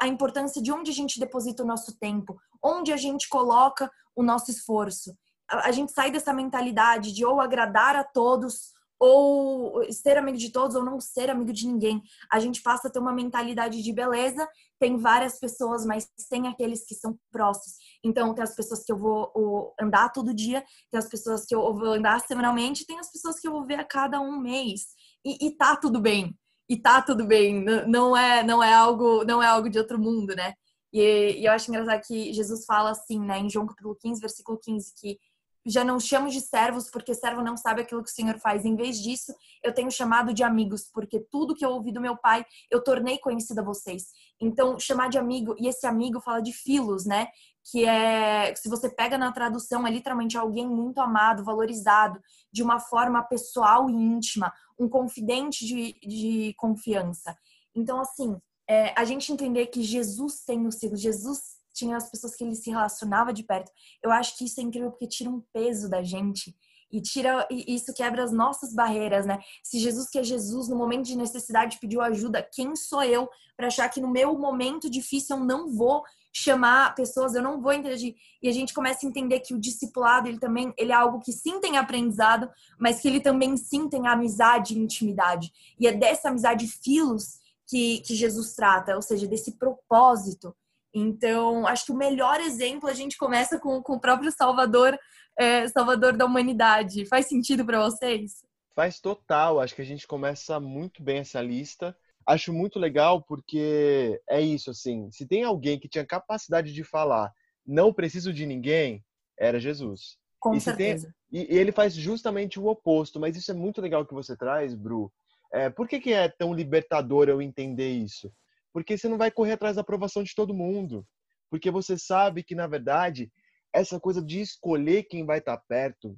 a 0.00 0.06
importância 0.06 0.62
de 0.62 0.70
onde 0.72 0.92
a 0.92 0.94
gente 0.94 1.18
deposita 1.18 1.64
o 1.64 1.66
nosso 1.66 1.98
tempo, 1.98 2.38
onde 2.62 2.92
a 2.92 2.96
gente 2.96 3.28
coloca 3.28 3.90
o 4.14 4.22
nosso 4.22 4.50
esforço 4.50 5.12
a 5.60 5.70
gente 5.70 5.92
sai 5.92 6.10
dessa 6.10 6.32
mentalidade 6.32 7.12
de 7.12 7.24
ou 7.24 7.40
agradar 7.40 7.96
a 7.96 8.04
todos 8.04 8.72
ou 8.98 9.82
ser 9.92 10.16
amigo 10.16 10.38
de 10.38 10.50
todos 10.50 10.76
ou 10.76 10.84
não 10.84 11.00
ser 11.00 11.28
amigo 11.28 11.52
de 11.52 11.66
ninguém. 11.66 12.00
A 12.30 12.38
gente 12.38 12.62
passa 12.62 12.86
a 12.86 12.90
ter 12.90 13.00
uma 13.00 13.12
mentalidade 13.12 13.82
de 13.82 13.92
beleza, 13.92 14.48
tem 14.78 14.96
várias 14.96 15.40
pessoas, 15.40 15.84
mas 15.84 16.08
tem 16.30 16.46
aqueles 16.46 16.86
que 16.86 16.94
são 16.94 17.18
próximos. 17.32 17.78
Então, 18.04 18.32
tem 18.32 18.44
as 18.44 18.54
pessoas 18.54 18.84
que 18.84 18.92
eu 18.92 18.96
vou 18.96 19.74
andar 19.80 20.10
todo 20.10 20.32
dia, 20.32 20.64
tem 20.88 20.98
as 20.98 21.08
pessoas 21.08 21.44
que 21.44 21.52
eu 21.52 21.60
vou 21.74 21.94
andar 21.94 22.20
semanalmente, 22.20 22.86
tem 22.86 23.00
as 23.00 23.10
pessoas 23.10 23.40
que 23.40 23.48
eu 23.48 23.52
vou 23.52 23.66
ver 23.66 23.80
a 23.80 23.84
cada 23.84 24.20
um 24.20 24.38
mês. 24.38 24.86
E, 25.24 25.48
e 25.48 25.50
tá 25.50 25.74
tudo 25.74 26.00
bem. 26.00 26.38
E 26.68 26.76
tá 26.76 27.02
tudo 27.02 27.26
bem. 27.26 27.64
Não 27.88 28.16
é, 28.16 28.44
não 28.44 28.62
é 28.62 28.72
algo, 28.72 29.24
não 29.24 29.42
é 29.42 29.46
algo 29.46 29.68
de 29.68 29.80
outro 29.80 29.98
mundo, 29.98 30.36
né? 30.36 30.54
E, 30.92 31.40
e 31.40 31.44
eu 31.44 31.52
acho 31.52 31.70
engraçado 31.70 32.02
que 32.06 32.32
Jesus 32.32 32.64
fala 32.64 32.90
assim, 32.90 33.18
né, 33.18 33.38
em 33.38 33.50
João 33.50 33.66
capítulo 33.66 33.96
15, 34.00 34.20
versículo 34.20 34.58
15, 34.58 34.92
que 34.94 35.18
já 35.64 35.84
não 35.84 35.98
chamo 36.00 36.28
de 36.28 36.40
servos 36.40 36.90
porque 36.90 37.14
servo 37.14 37.42
não 37.42 37.56
sabe 37.56 37.82
aquilo 37.82 38.02
que 38.02 38.10
o 38.10 38.12
Senhor 38.12 38.38
faz. 38.38 38.64
Em 38.64 38.74
vez 38.74 38.98
disso, 38.98 39.34
eu 39.62 39.72
tenho 39.72 39.90
chamado 39.90 40.34
de 40.34 40.42
amigos, 40.42 40.88
porque 40.92 41.20
tudo 41.30 41.54
que 41.54 41.64
eu 41.64 41.70
ouvi 41.70 41.92
do 41.92 42.00
meu 42.00 42.16
pai, 42.16 42.44
eu 42.70 42.82
tornei 42.82 43.18
conhecido 43.18 43.60
a 43.60 43.64
vocês. 43.64 44.08
Então, 44.40 44.78
chamar 44.78 45.08
de 45.08 45.18
amigo, 45.18 45.54
e 45.58 45.68
esse 45.68 45.86
amigo 45.86 46.20
fala 46.20 46.40
de 46.40 46.52
filos, 46.52 47.06
né? 47.06 47.28
Que 47.70 47.84
é, 47.84 48.54
se 48.56 48.68
você 48.68 48.90
pega 48.90 49.16
na 49.16 49.30
tradução, 49.30 49.86
é 49.86 49.90
literalmente 49.90 50.36
alguém 50.36 50.68
muito 50.68 51.00
amado, 51.00 51.44
valorizado, 51.44 52.20
de 52.52 52.62
uma 52.62 52.80
forma 52.80 53.22
pessoal 53.22 53.88
e 53.88 53.92
íntima, 53.92 54.52
um 54.78 54.88
confidente 54.88 55.64
de, 55.64 55.92
de 56.02 56.54
confiança. 56.54 57.36
Então, 57.74 58.00
assim, 58.00 58.36
é, 58.68 58.92
a 58.98 59.04
gente 59.04 59.32
entender 59.32 59.66
que 59.66 59.82
Jesus 59.82 60.44
tem 60.44 60.66
os 60.66 60.78
filhos, 60.78 61.00
Jesus 61.00 61.61
tinha 61.72 61.96
as 61.96 62.10
pessoas 62.10 62.34
que 62.34 62.44
ele 62.44 62.54
se 62.54 62.70
relacionava 62.70 63.32
de 63.32 63.42
perto. 63.42 63.70
Eu 64.02 64.10
acho 64.10 64.36
que 64.36 64.44
isso 64.44 64.60
é 64.60 64.62
incrível 64.62 64.90
porque 64.90 65.06
tira 65.06 65.30
um 65.30 65.42
peso 65.52 65.88
da 65.88 66.02
gente 66.02 66.54
e 66.92 67.00
tira 67.00 67.46
e 67.50 67.74
isso 67.74 67.92
quebra 67.94 68.22
as 68.22 68.32
nossas 68.32 68.74
barreiras, 68.74 69.24
né? 69.24 69.38
Se 69.62 69.78
Jesus 69.78 70.08
que 70.10 70.18
é 70.18 70.22
Jesus 70.22 70.68
no 70.68 70.76
momento 70.76 71.06
de 71.06 71.16
necessidade 71.16 71.78
pediu 71.80 72.02
ajuda, 72.02 72.46
quem 72.52 72.76
sou 72.76 73.02
eu 73.02 73.28
para 73.56 73.68
achar 73.68 73.88
que 73.88 74.00
no 74.00 74.08
meu 74.08 74.38
momento 74.38 74.90
difícil 74.90 75.36
eu 75.36 75.44
não 75.44 75.68
vou 75.74 76.02
chamar 76.32 76.94
pessoas, 76.94 77.34
eu 77.34 77.42
não 77.42 77.60
vou 77.60 77.72
interagir. 77.72 78.14
E 78.42 78.48
a 78.48 78.52
gente 78.52 78.72
começa 78.72 79.06
a 79.06 79.08
entender 79.08 79.40
que 79.40 79.54
o 79.54 79.60
discipulado, 79.60 80.28
ele 80.28 80.38
também, 80.38 80.72
ele 80.78 80.92
é 80.92 80.94
algo 80.94 81.20
que 81.20 81.32
sim 81.32 81.60
tem 81.60 81.76
aprendizado, 81.76 82.50
mas 82.78 83.00
que 83.00 83.08
ele 83.08 83.20
também 83.20 83.56
sim 83.56 83.88
tem 83.88 84.06
amizade 84.06 84.74
e 84.74 84.78
intimidade. 84.78 85.52
E 85.78 85.86
é 85.86 85.92
dessa 85.92 86.30
amizade 86.30 86.66
filos 86.66 87.38
que, 87.66 88.00
que 88.00 88.14
Jesus 88.14 88.54
trata, 88.54 88.96
ou 88.96 89.02
seja, 89.02 89.26
desse 89.26 89.52
propósito 89.58 90.54
então, 90.94 91.66
acho 91.66 91.86
que 91.86 91.92
o 91.92 91.96
melhor 91.96 92.40
exemplo 92.40 92.88
a 92.88 92.92
gente 92.92 93.16
começa 93.16 93.58
com, 93.58 93.82
com 93.82 93.94
o 93.94 94.00
próprio 94.00 94.30
Salvador, 94.30 94.98
é, 95.38 95.66
Salvador 95.68 96.16
da 96.16 96.26
humanidade. 96.26 97.06
Faz 97.06 97.26
sentido 97.26 97.64
para 97.64 97.82
vocês? 97.82 98.44
Faz 98.74 99.00
total. 99.00 99.60
Acho 99.60 99.74
que 99.74 99.82
a 99.82 99.86
gente 99.86 100.06
começa 100.06 100.60
muito 100.60 101.02
bem 101.02 101.18
essa 101.18 101.40
lista. 101.40 101.96
Acho 102.26 102.52
muito 102.52 102.78
legal 102.78 103.22
porque 103.22 104.20
é 104.28 104.40
isso, 104.40 104.70
assim. 104.70 105.10
Se 105.10 105.26
tem 105.26 105.42
alguém 105.44 105.78
que 105.78 105.88
tinha 105.88 106.06
capacidade 106.06 106.72
de 106.72 106.84
falar, 106.84 107.32
não 107.66 107.92
preciso 107.92 108.32
de 108.32 108.44
ninguém, 108.44 109.04
era 109.38 109.58
Jesus. 109.58 110.18
Com 110.38 110.54
e 110.54 110.60
certeza. 110.60 111.12
Tem, 111.30 111.42
e, 111.42 111.56
ele 111.56 111.72
faz 111.72 111.94
justamente 111.94 112.60
o 112.60 112.66
oposto. 112.66 113.18
Mas 113.18 113.36
isso 113.36 113.50
é 113.50 113.54
muito 113.54 113.80
legal 113.80 114.04
que 114.06 114.14
você 114.14 114.36
traz, 114.36 114.74
Bru. 114.74 115.10
É, 115.52 115.70
por 115.70 115.88
que, 115.88 116.00
que 116.00 116.12
é 116.12 116.28
tão 116.28 116.52
libertador 116.52 117.28
eu 117.28 117.40
entender 117.42 117.90
isso? 117.90 118.32
Porque 118.72 118.96
você 118.96 119.08
não 119.08 119.18
vai 119.18 119.30
correr 119.30 119.52
atrás 119.52 119.76
da 119.76 119.82
aprovação 119.82 120.22
de 120.22 120.34
todo 120.34 120.54
mundo. 120.54 121.06
Porque 121.50 121.70
você 121.70 121.98
sabe 121.98 122.42
que, 122.42 122.54
na 122.54 122.66
verdade, 122.66 123.30
essa 123.72 124.00
coisa 124.00 124.22
de 124.22 124.40
escolher 124.40 125.04
quem 125.04 125.24
vai 125.24 125.38
estar 125.38 125.56
perto, 125.58 126.16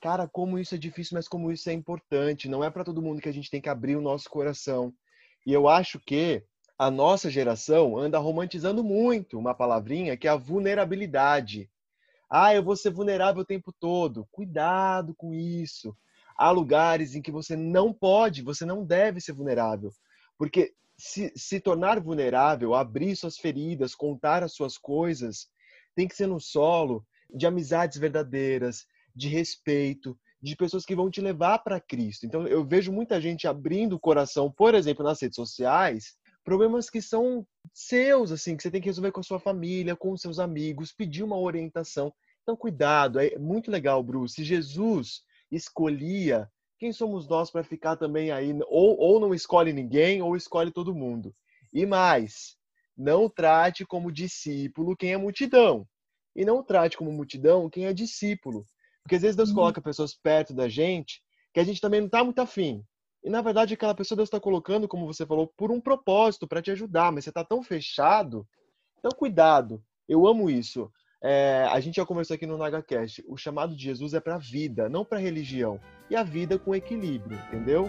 cara, 0.00 0.28
como 0.28 0.58
isso 0.58 0.74
é 0.74 0.78
difícil, 0.78 1.14
mas 1.14 1.28
como 1.28 1.52
isso 1.52 1.70
é 1.70 1.72
importante. 1.72 2.48
Não 2.48 2.64
é 2.64 2.70
para 2.70 2.84
todo 2.84 3.02
mundo 3.02 3.20
que 3.20 3.28
a 3.28 3.32
gente 3.32 3.50
tem 3.50 3.60
que 3.60 3.68
abrir 3.68 3.96
o 3.96 4.02
nosso 4.02 4.28
coração. 4.28 4.92
E 5.46 5.52
eu 5.52 5.68
acho 5.68 6.00
que 6.00 6.44
a 6.78 6.90
nossa 6.90 7.30
geração 7.30 7.96
anda 7.96 8.18
romantizando 8.18 8.82
muito 8.82 9.38
uma 9.38 9.54
palavrinha 9.54 10.16
que 10.16 10.26
é 10.26 10.30
a 10.30 10.36
vulnerabilidade. 10.36 11.70
Ah, 12.28 12.54
eu 12.54 12.62
vou 12.62 12.74
ser 12.74 12.90
vulnerável 12.90 13.42
o 13.42 13.46
tempo 13.46 13.72
todo. 13.72 14.26
Cuidado 14.32 15.14
com 15.14 15.32
isso. 15.32 15.96
Há 16.36 16.50
lugares 16.50 17.14
em 17.14 17.22
que 17.22 17.30
você 17.30 17.54
não 17.54 17.92
pode, 17.92 18.42
você 18.42 18.64
não 18.64 18.84
deve 18.84 19.20
ser 19.20 19.32
vulnerável. 19.32 19.92
Porque 20.36 20.74
se, 21.02 21.32
se 21.34 21.58
tornar 21.58 21.98
vulnerável, 21.98 22.74
abrir 22.74 23.16
suas 23.16 23.36
feridas, 23.36 23.92
contar 23.92 24.44
as 24.44 24.52
suas 24.52 24.78
coisas, 24.78 25.48
tem 25.96 26.06
que 26.06 26.14
ser 26.14 26.28
no 26.28 26.38
solo 26.38 27.04
de 27.34 27.44
amizades 27.44 27.98
verdadeiras, 27.98 28.86
de 29.14 29.26
respeito, 29.26 30.16
de 30.40 30.54
pessoas 30.54 30.84
que 30.84 30.94
vão 30.94 31.10
te 31.10 31.20
levar 31.20 31.58
para 31.58 31.80
Cristo. 31.80 32.24
Então, 32.24 32.46
eu 32.46 32.64
vejo 32.64 32.92
muita 32.92 33.20
gente 33.20 33.48
abrindo 33.48 33.94
o 33.94 34.00
coração, 34.00 34.48
por 34.48 34.76
exemplo, 34.76 35.04
nas 35.04 35.20
redes 35.20 35.34
sociais, 35.34 36.14
problemas 36.44 36.88
que 36.88 37.02
são 37.02 37.44
seus, 37.74 38.30
assim, 38.30 38.56
que 38.56 38.62
você 38.62 38.70
tem 38.70 38.80
que 38.80 38.88
resolver 38.88 39.10
com 39.10 39.20
a 39.20 39.24
sua 39.24 39.40
família, 39.40 39.96
com 39.96 40.16
seus 40.16 40.38
amigos, 40.38 40.92
pedir 40.92 41.24
uma 41.24 41.36
orientação. 41.38 42.14
Então, 42.42 42.56
cuidado, 42.56 43.18
é 43.18 43.36
muito 43.38 43.72
legal, 43.72 44.00
Bruce. 44.04 44.36
Se 44.36 44.44
Jesus 44.44 45.24
escolhia 45.50 46.48
quem 46.82 46.92
somos 46.92 47.28
nós 47.28 47.48
para 47.48 47.62
ficar 47.62 47.94
também 47.94 48.32
aí? 48.32 48.52
Ou, 48.66 48.98
ou 48.98 49.20
não 49.20 49.32
escolhe 49.32 49.72
ninguém, 49.72 50.20
ou 50.20 50.34
escolhe 50.34 50.72
todo 50.72 50.92
mundo. 50.92 51.32
E 51.72 51.86
mais, 51.86 52.56
não 52.96 53.28
trate 53.28 53.86
como 53.86 54.10
discípulo 54.10 54.96
quem 54.96 55.12
é 55.12 55.16
multidão. 55.16 55.86
E 56.34 56.44
não 56.44 56.60
trate 56.60 56.96
como 56.96 57.12
multidão 57.12 57.70
quem 57.70 57.86
é 57.86 57.92
discípulo. 57.92 58.66
Porque 59.00 59.14
às 59.14 59.22
vezes 59.22 59.36
Deus 59.36 59.50
uhum. 59.50 59.54
coloca 59.54 59.80
pessoas 59.80 60.12
perto 60.12 60.52
da 60.52 60.68
gente 60.68 61.22
que 61.54 61.60
a 61.60 61.64
gente 61.64 61.80
também 61.80 62.00
não 62.00 62.08
está 62.08 62.24
muito 62.24 62.40
afim. 62.40 62.84
E 63.22 63.30
na 63.30 63.40
verdade 63.40 63.74
aquela 63.74 63.94
pessoa 63.94 64.16
Deus 64.16 64.26
está 64.26 64.40
colocando, 64.40 64.88
como 64.88 65.06
você 65.06 65.24
falou, 65.24 65.46
por 65.56 65.70
um 65.70 65.80
propósito, 65.80 66.48
para 66.48 66.60
te 66.60 66.72
ajudar. 66.72 67.12
Mas 67.12 67.22
você 67.22 67.30
está 67.30 67.44
tão 67.44 67.62
fechado. 67.62 68.44
Então 68.98 69.12
cuidado. 69.16 69.80
Eu 70.08 70.26
amo 70.26 70.50
isso. 70.50 70.90
É, 71.24 71.68
a 71.70 71.78
gente 71.78 71.96
já 71.96 72.04
conversou 72.04 72.34
aqui 72.34 72.46
no 72.46 72.58
NagaCast, 72.58 73.24
o 73.28 73.36
chamado 73.36 73.76
de 73.76 73.84
Jesus 73.84 74.12
é 74.12 74.18
para 74.18 74.38
vida, 74.38 74.88
não 74.88 75.04
para 75.04 75.20
religião. 75.20 75.78
E 76.10 76.16
a 76.16 76.24
vida 76.24 76.58
com 76.58 76.74
equilíbrio, 76.74 77.38
entendeu? 77.46 77.88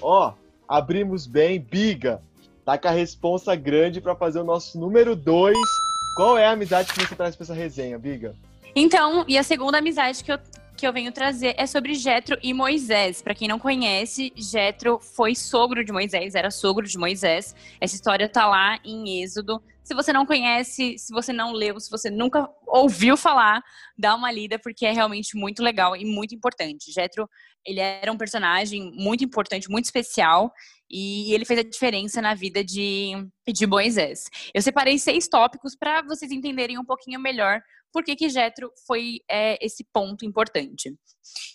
Ó, 0.00 0.34
abrimos 0.68 1.26
bem, 1.26 1.60
Biga. 1.60 2.22
Tá 2.64 2.78
com 2.78 2.86
a 2.86 2.92
responsa 2.92 3.56
grande 3.56 4.00
para 4.00 4.14
fazer 4.14 4.38
o 4.38 4.44
nosso 4.44 4.78
número 4.78 5.16
2. 5.16 5.56
Qual 6.16 6.38
é 6.38 6.46
a 6.46 6.52
amizade 6.52 6.92
que 6.92 7.00
você 7.00 7.16
traz 7.16 7.34
para 7.34 7.44
essa 7.44 7.54
resenha, 7.54 7.98
Biga? 7.98 8.36
Então, 8.76 9.24
e 9.26 9.36
a 9.36 9.42
segunda 9.42 9.78
amizade 9.78 10.22
que 10.22 10.30
eu 10.30 10.38
que 10.82 10.86
eu 10.88 10.92
venho 10.92 11.12
trazer 11.12 11.54
é 11.56 11.64
sobre 11.64 11.94
Jetro 11.94 12.36
e 12.42 12.52
Moisés. 12.52 13.22
Para 13.22 13.36
quem 13.36 13.46
não 13.46 13.56
conhece, 13.56 14.32
Jetro 14.34 14.98
foi 14.98 15.32
sogro 15.32 15.84
de 15.84 15.92
Moisés, 15.92 16.34
era 16.34 16.50
sogro 16.50 16.84
de 16.84 16.98
Moisés. 16.98 17.54
Essa 17.80 17.94
história 17.94 18.28
tá 18.28 18.48
lá 18.48 18.80
em 18.84 19.22
Êxodo. 19.22 19.62
Se 19.84 19.94
você 19.94 20.12
não 20.12 20.26
conhece, 20.26 20.98
se 20.98 21.12
você 21.12 21.32
não 21.32 21.52
leu, 21.52 21.78
se 21.78 21.88
você 21.88 22.10
nunca 22.10 22.48
ouviu 22.66 23.16
falar, 23.16 23.62
dá 23.96 24.16
uma 24.16 24.32
lida 24.32 24.58
porque 24.58 24.84
é 24.84 24.90
realmente 24.90 25.36
muito 25.36 25.62
legal 25.62 25.94
e 25.94 26.04
muito 26.04 26.34
importante. 26.34 26.90
Jetro, 26.90 27.30
ele 27.64 27.78
era 27.78 28.10
um 28.10 28.18
personagem 28.18 28.90
muito 28.92 29.22
importante, 29.22 29.70
muito 29.70 29.84
especial 29.84 30.52
e 30.90 31.32
ele 31.32 31.44
fez 31.44 31.60
a 31.60 31.62
diferença 31.62 32.20
na 32.20 32.34
vida 32.34 32.64
de, 32.64 33.12
de 33.46 33.66
Moisés. 33.68 34.24
Eu 34.52 34.62
separei 34.62 34.98
seis 34.98 35.28
tópicos 35.28 35.76
para 35.76 36.02
vocês 36.02 36.32
entenderem 36.32 36.76
um 36.76 36.84
pouquinho 36.84 37.20
melhor 37.20 37.62
por 37.92 38.02
que, 38.02 38.16
que 38.16 38.28
Jetro 38.28 38.72
foi 38.86 39.20
é, 39.30 39.58
esse 39.64 39.84
ponto 39.92 40.24
importante. 40.24 40.94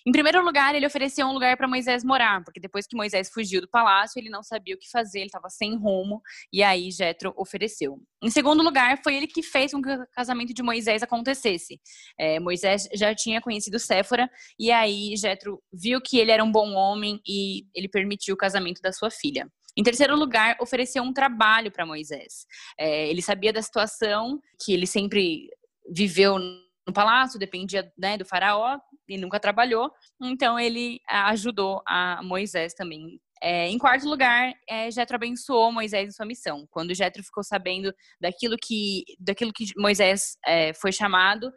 Em 0.05 0.11
primeiro 0.11 0.43
lugar, 0.43 0.75
ele 0.75 0.85
ofereceu 0.85 1.27
um 1.27 1.33
lugar 1.33 1.57
para 1.57 1.67
Moisés 1.67 2.03
morar, 2.03 2.43
porque 2.43 2.59
depois 2.59 2.87
que 2.87 2.95
Moisés 2.95 3.29
fugiu 3.29 3.59
do 3.61 3.67
palácio, 3.67 4.19
ele 4.19 4.29
não 4.29 4.41
sabia 4.41 4.75
o 4.75 4.77
que 4.77 4.89
fazer, 4.89 5.19
ele 5.19 5.27
estava 5.27 5.49
sem 5.49 5.75
rumo, 5.77 6.21
e 6.51 6.63
aí 6.63 6.89
Jetro 6.91 7.33
ofereceu. 7.35 7.99
Em 8.23 8.29
segundo 8.29 8.63
lugar, 8.63 9.01
foi 9.03 9.15
ele 9.15 9.27
que 9.27 9.43
fez 9.43 9.71
com 9.71 9.81
que 9.81 9.89
o 9.89 10.07
casamento 10.13 10.53
de 10.53 10.63
Moisés 10.63 11.03
acontecesse. 11.03 11.79
É, 12.17 12.39
Moisés 12.39 12.87
já 12.93 13.13
tinha 13.13 13.41
conhecido 13.41 13.79
Séfora, 13.79 14.29
e 14.57 14.71
aí 14.71 15.15
Jetro 15.17 15.61
viu 15.73 15.99
que 16.01 16.17
ele 16.17 16.31
era 16.31 16.43
um 16.43 16.51
bom 16.51 16.73
homem 16.73 17.19
e 17.27 17.65
ele 17.75 17.89
permitiu 17.89 18.35
o 18.35 18.37
casamento 18.37 18.81
da 18.81 18.93
sua 18.93 19.11
filha. 19.11 19.51
Em 19.77 19.83
terceiro 19.83 20.15
lugar, 20.15 20.57
ofereceu 20.59 21.03
um 21.03 21.13
trabalho 21.13 21.71
para 21.71 21.85
Moisés. 21.85 22.47
É, 22.79 23.07
ele 23.09 23.21
sabia 23.21 23.53
da 23.53 23.61
situação, 23.61 24.41
que 24.59 24.73
ele 24.73 24.87
sempre 24.87 25.47
viveu 25.89 26.37
no 26.39 26.93
palácio, 26.93 27.39
dependia 27.39 27.91
né, 27.97 28.17
do 28.17 28.25
faraó 28.25 28.79
e 29.07 29.17
nunca 29.17 29.39
trabalhou. 29.39 29.91
Então 30.21 30.59
ele 30.59 30.99
ajudou 31.07 31.81
a 31.85 32.21
Moisés 32.23 32.73
também. 32.73 33.19
É, 33.41 33.67
em 33.67 33.77
quarto 33.77 34.07
lugar, 34.07 34.51
é, 34.67 34.89
Jetro 34.89 35.15
abençoou 35.15 35.71
Moisés 35.71 36.09
em 36.09 36.11
sua 36.11 36.25
missão. 36.25 36.65
Quando 36.71 36.95
Jetro 36.95 37.23
ficou 37.23 37.43
sabendo 37.43 37.93
daquilo 38.19 38.55
que, 38.57 39.03
daquilo 39.19 39.53
que 39.53 39.65
Moisés 39.77 40.37
é, 40.45 40.73
foi 40.73 40.91
chamado, 40.91 41.51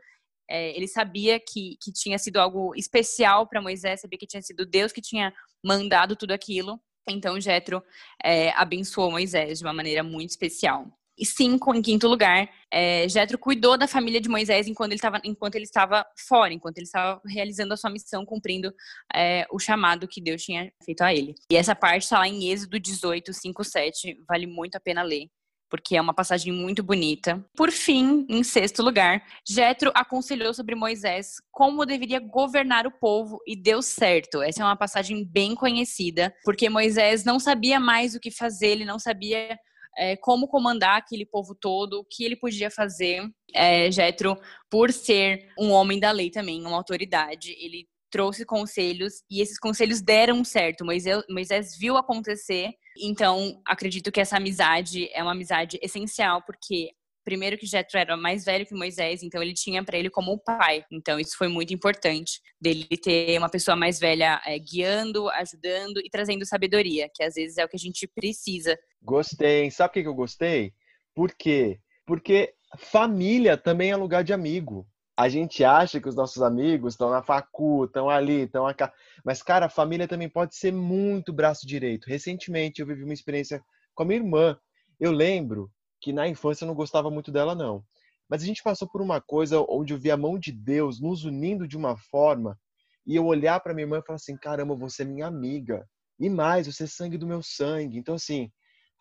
é, 0.50 0.76
ele 0.76 0.88
sabia 0.88 1.38
que, 1.40 1.76
que 1.80 1.92
tinha 1.92 2.18
sido 2.18 2.38
algo 2.38 2.74
especial 2.74 3.46
para 3.48 3.62
Moisés, 3.62 4.00
sabia 4.00 4.18
que 4.18 4.26
tinha 4.26 4.42
sido 4.42 4.66
Deus 4.66 4.92
que 4.92 5.00
tinha 5.00 5.32
mandado 5.64 6.16
tudo 6.16 6.32
aquilo. 6.32 6.78
Então 7.08 7.40
Jetro 7.40 7.82
é, 8.22 8.50
abençoou 8.50 9.10
Moisés 9.10 9.60
de 9.60 9.64
uma 9.64 9.72
maneira 9.72 10.02
muito 10.02 10.30
especial. 10.30 10.86
E 11.20 11.26
cinco, 11.26 11.74
em 11.74 11.82
quinto 11.82 12.08
lugar, 12.08 12.48
é, 12.72 13.06
Jetro 13.06 13.36
cuidou 13.36 13.76
da 13.76 13.86
família 13.86 14.20
de 14.20 14.28
Moisés 14.28 14.66
enquanto 14.66 14.92
ele, 14.92 14.96
estava, 14.96 15.20
enquanto 15.22 15.56
ele 15.56 15.64
estava 15.64 16.06
fora, 16.26 16.54
enquanto 16.54 16.78
ele 16.78 16.86
estava 16.86 17.20
realizando 17.26 17.74
a 17.74 17.76
sua 17.76 17.90
missão, 17.90 18.24
cumprindo 18.24 18.72
é, 19.14 19.46
o 19.52 19.58
chamado 19.58 20.08
que 20.08 20.20
Deus 20.20 20.42
tinha 20.42 20.72
feito 20.82 21.02
a 21.02 21.12
ele. 21.12 21.34
E 21.52 21.56
essa 21.56 21.74
parte 21.74 22.04
está 22.04 22.18
lá 22.18 22.26
em 22.26 22.50
Êxodo 22.50 22.80
18, 22.80 23.34
5, 23.34 23.64
7, 23.64 24.24
vale 24.26 24.46
muito 24.46 24.76
a 24.76 24.80
pena 24.80 25.02
ler. 25.02 25.28
porque 25.68 25.96
é 25.96 26.00
uma 26.00 26.12
passagem 26.12 26.52
muito 26.52 26.82
bonita. 26.82 27.44
Por 27.54 27.70
fim, 27.70 28.26
em 28.28 28.42
sexto 28.42 28.82
lugar, 28.82 29.22
Jetro 29.48 29.92
aconselhou 29.94 30.52
sobre 30.52 30.74
Moisés 30.74 31.34
como 31.52 31.86
deveria 31.86 32.18
governar 32.18 32.86
o 32.86 32.90
povo 32.90 33.38
e 33.46 33.54
deu 33.54 33.80
certo. 33.80 34.42
Essa 34.42 34.62
é 34.62 34.64
uma 34.64 34.76
passagem 34.76 35.24
bem 35.24 35.54
conhecida, 35.54 36.34
porque 36.44 36.68
Moisés 36.68 37.24
não 37.24 37.38
sabia 37.38 37.78
mais 37.78 38.16
o 38.16 38.20
que 38.20 38.32
fazer, 38.32 38.68
ele 38.68 38.84
não 38.84 38.98
sabia 38.98 39.56
é, 39.96 40.16
como 40.16 40.48
comandar 40.48 40.98
aquele 40.98 41.26
povo 41.26 41.54
todo, 41.54 42.00
o 42.00 42.04
que 42.04 42.24
ele 42.24 42.36
podia 42.36 42.70
fazer. 42.70 43.28
É, 43.54 43.90
Jetro, 43.90 44.36
por 44.70 44.92
ser 44.92 45.48
um 45.58 45.70
homem 45.70 45.98
da 45.98 46.10
lei 46.10 46.30
também, 46.30 46.64
uma 46.64 46.76
autoridade, 46.76 47.56
ele 47.58 47.88
trouxe 48.10 48.44
conselhos 48.44 49.22
e 49.30 49.40
esses 49.40 49.58
conselhos 49.58 50.02
deram 50.02 50.44
certo. 50.44 50.84
Moisés, 50.84 51.22
Moisés 51.28 51.76
viu 51.78 51.96
acontecer. 51.96 52.72
Então, 53.00 53.60
acredito 53.66 54.10
que 54.10 54.20
essa 54.20 54.36
amizade 54.36 55.08
é 55.12 55.22
uma 55.22 55.32
amizade 55.32 55.78
essencial, 55.80 56.42
porque 56.42 56.90
primeiro 57.24 57.58
que 57.58 57.66
Jetro 57.66 57.98
era 57.98 58.16
mais 58.16 58.44
velho 58.44 58.66
que 58.66 58.74
Moisés, 58.74 59.22
então 59.22 59.42
ele 59.42 59.54
tinha 59.54 59.84
para 59.84 59.98
ele 59.98 60.10
como 60.10 60.32
o 60.32 60.38
pai. 60.38 60.84
Então 60.90 61.18
isso 61.18 61.36
foi 61.36 61.48
muito 61.48 61.72
importante 61.72 62.40
dele 62.60 62.86
ter 63.02 63.38
uma 63.38 63.48
pessoa 63.48 63.76
mais 63.76 63.98
velha 63.98 64.40
é, 64.44 64.58
guiando, 64.58 65.28
ajudando 65.30 65.98
e 65.98 66.10
trazendo 66.10 66.46
sabedoria, 66.46 67.08
que 67.14 67.22
às 67.22 67.34
vezes 67.34 67.58
é 67.58 67.64
o 67.64 67.68
que 67.68 67.76
a 67.76 67.80
gente 67.80 68.06
precisa. 68.06 68.78
Gostei. 69.02 69.70
Sabe 69.70 69.94
por 69.94 70.02
que 70.02 70.08
eu 70.08 70.14
gostei? 70.14 70.72
Por 71.14 71.34
quê? 71.34 71.78
Porque 72.06 72.54
família 72.78 73.56
também 73.56 73.90
é 73.90 73.96
lugar 73.96 74.24
de 74.24 74.32
amigo 74.32 74.86
a 75.20 75.28
gente 75.28 75.62
acha 75.62 76.00
que 76.00 76.08
os 76.08 76.16
nossos 76.16 76.40
amigos 76.40 76.94
estão 76.94 77.10
na 77.10 77.22
facu, 77.22 77.84
estão 77.84 78.08
ali, 78.08 78.44
estão 78.44 78.66
aqui. 78.66 78.84
Mas, 79.22 79.42
cara, 79.42 79.66
a 79.66 79.68
família 79.68 80.08
também 80.08 80.30
pode 80.30 80.56
ser 80.56 80.72
muito 80.72 81.30
braço 81.30 81.66
direito. 81.66 82.08
Recentemente 82.08 82.80
eu 82.80 82.86
vivi 82.86 83.04
uma 83.04 83.12
experiência 83.12 83.62
com 83.94 84.02
a 84.02 84.06
minha 84.06 84.18
irmã. 84.18 84.58
Eu 84.98 85.12
lembro 85.12 85.70
que 86.00 86.12
na 86.12 86.28
infância 86.28 86.64
eu 86.64 86.68
não 86.68 86.74
gostava 86.74 87.10
muito 87.10 87.30
dela, 87.30 87.54
não. 87.54 87.84
Mas 88.28 88.42
a 88.42 88.46
gente 88.46 88.62
passou 88.62 88.88
por 88.88 89.02
uma 89.02 89.20
coisa 89.20 89.60
onde 89.68 89.92
eu 89.92 89.98
vi 89.98 90.10
a 90.10 90.16
mão 90.16 90.38
de 90.38 90.52
Deus 90.52 91.00
nos 91.00 91.24
unindo 91.24 91.66
de 91.66 91.76
uma 91.76 91.96
forma 91.96 92.58
e 93.06 93.16
eu 93.16 93.26
olhar 93.26 93.60
para 93.60 93.74
minha 93.74 93.84
irmã 93.84 93.98
e 93.98 94.06
falar 94.06 94.16
assim: 94.16 94.36
caramba, 94.36 94.74
você 94.74 95.02
é 95.02 95.06
minha 95.06 95.26
amiga. 95.26 95.86
E 96.18 96.28
mais, 96.28 96.66
você 96.66 96.84
é 96.84 96.86
sangue 96.86 97.18
do 97.18 97.26
meu 97.26 97.42
sangue. 97.42 97.98
Então, 97.98 98.14
assim, 98.14 98.50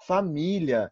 família 0.07 0.91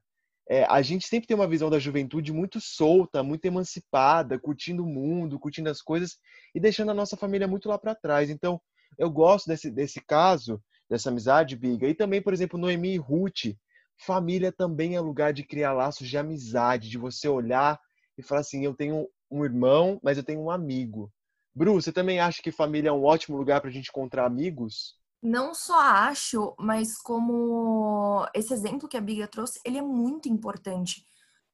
é, 0.50 0.64
a 0.66 0.82
gente 0.82 1.08
sempre 1.08 1.28
tem 1.28 1.36
uma 1.36 1.48
visão 1.48 1.70
da 1.70 1.80
juventude 1.80 2.32
muito 2.32 2.60
solta, 2.62 3.22
muito 3.22 3.44
emancipada, 3.46 4.40
curtindo 4.40 4.84
o 4.84 4.88
mundo, 4.88 5.40
curtindo 5.40 5.70
as 5.70 5.82
coisas 5.82 6.18
e 6.56 6.60
deixando 6.60 6.92
a 6.92 6.94
nossa 6.94 7.18
família 7.18 7.48
muito 7.48 7.68
lá 7.68 7.78
para 7.78 7.96
trás. 7.96 8.30
Então, 8.30 8.62
eu 8.98 9.10
gosto 9.10 9.48
desse, 9.48 9.70
desse 9.70 10.00
caso, 10.06 10.62
dessa 10.90 11.10
amizade, 11.10 11.58
Biga. 11.58 11.88
E 11.88 11.94
também, 11.94 12.22
por 12.22 12.34
exemplo, 12.34 12.58
Noemi 12.58 12.94
e 12.94 12.98
Ruth. 12.98 13.56
Família 13.98 14.52
também 14.52 14.96
é 14.96 15.00
lugar 15.00 15.34
de 15.34 15.44
criar 15.44 15.74
laços 15.74 16.08
de 16.08 16.18
amizade, 16.18 16.90
de 16.90 16.98
você 16.98 17.28
olhar 17.28 17.80
e 18.18 18.24
falar 18.24 18.42
assim: 18.42 18.64
eu 18.64 18.74
tenho 18.74 19.08
um 19.30 19.44
irmão, 19.44 20.00
mas 20.04 20.18
eu 20.18 20.24
tenho 20.24 20.42
um 20.42 20.52
amigo. 20.52 21.12
Bru, 21.56 21.74
você 21.74 21.92
também 21.92 22.20
acha 22.20 22.42
que 22.42 22.52
família 22.52 22.90
é 22.90 22.94
um 22.94 23.04
ótimo 23.04 23.36
lugar 23.36 23.60
para 23.62 23.70
a 23.70 23.74
gente 23.74 23.90
encontrar 23.90 24.26
amigos? 24.26 24.98
não 25.22 25.54
só 25.54 25.80
acho, 25.80 26.56
mas 26.60 26.98
como 26.98 28.26
esse 28.34 28.54
exemplo 28.54 28.88
que 28.88 28.98
a 28.98 29.02
Biga 29.02 29.28
trouxe, 29.28 29.60
ele 29.66 29.78
é 29.78 29.82
muito 29.82 30.30
importante. 30.30 31.06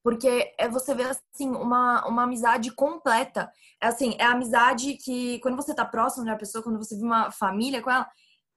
Porque 0.03 0.53
é 0.59 0.67
você 0.67 0.93
ver, 0.93 1.07
assim, 1.07 1.49
uma, 1.49 2.05
uma 2.07 2.23
amizade 2.23 2.71
completa. 2.75 3.49
É 3.81 3.87
assim, 3.87 4.15
é 4.19 4.25
a 4.25 4.31
amizade 4.33 4.97
que, 4.97 5.39
quando 5.39 5.55
você 5.55 5.73
tá 5.73 5.85
próximo 5.85 6.25
da 6.25 6.35
pessoa, 6.35 6.63
quando 6.63 6.77
você 6.77 6.95
vive 6.95 7.07
uma 7.07 7.31
família 7.31 7.81
com 7.81 7.89
ela, 7.89 8.05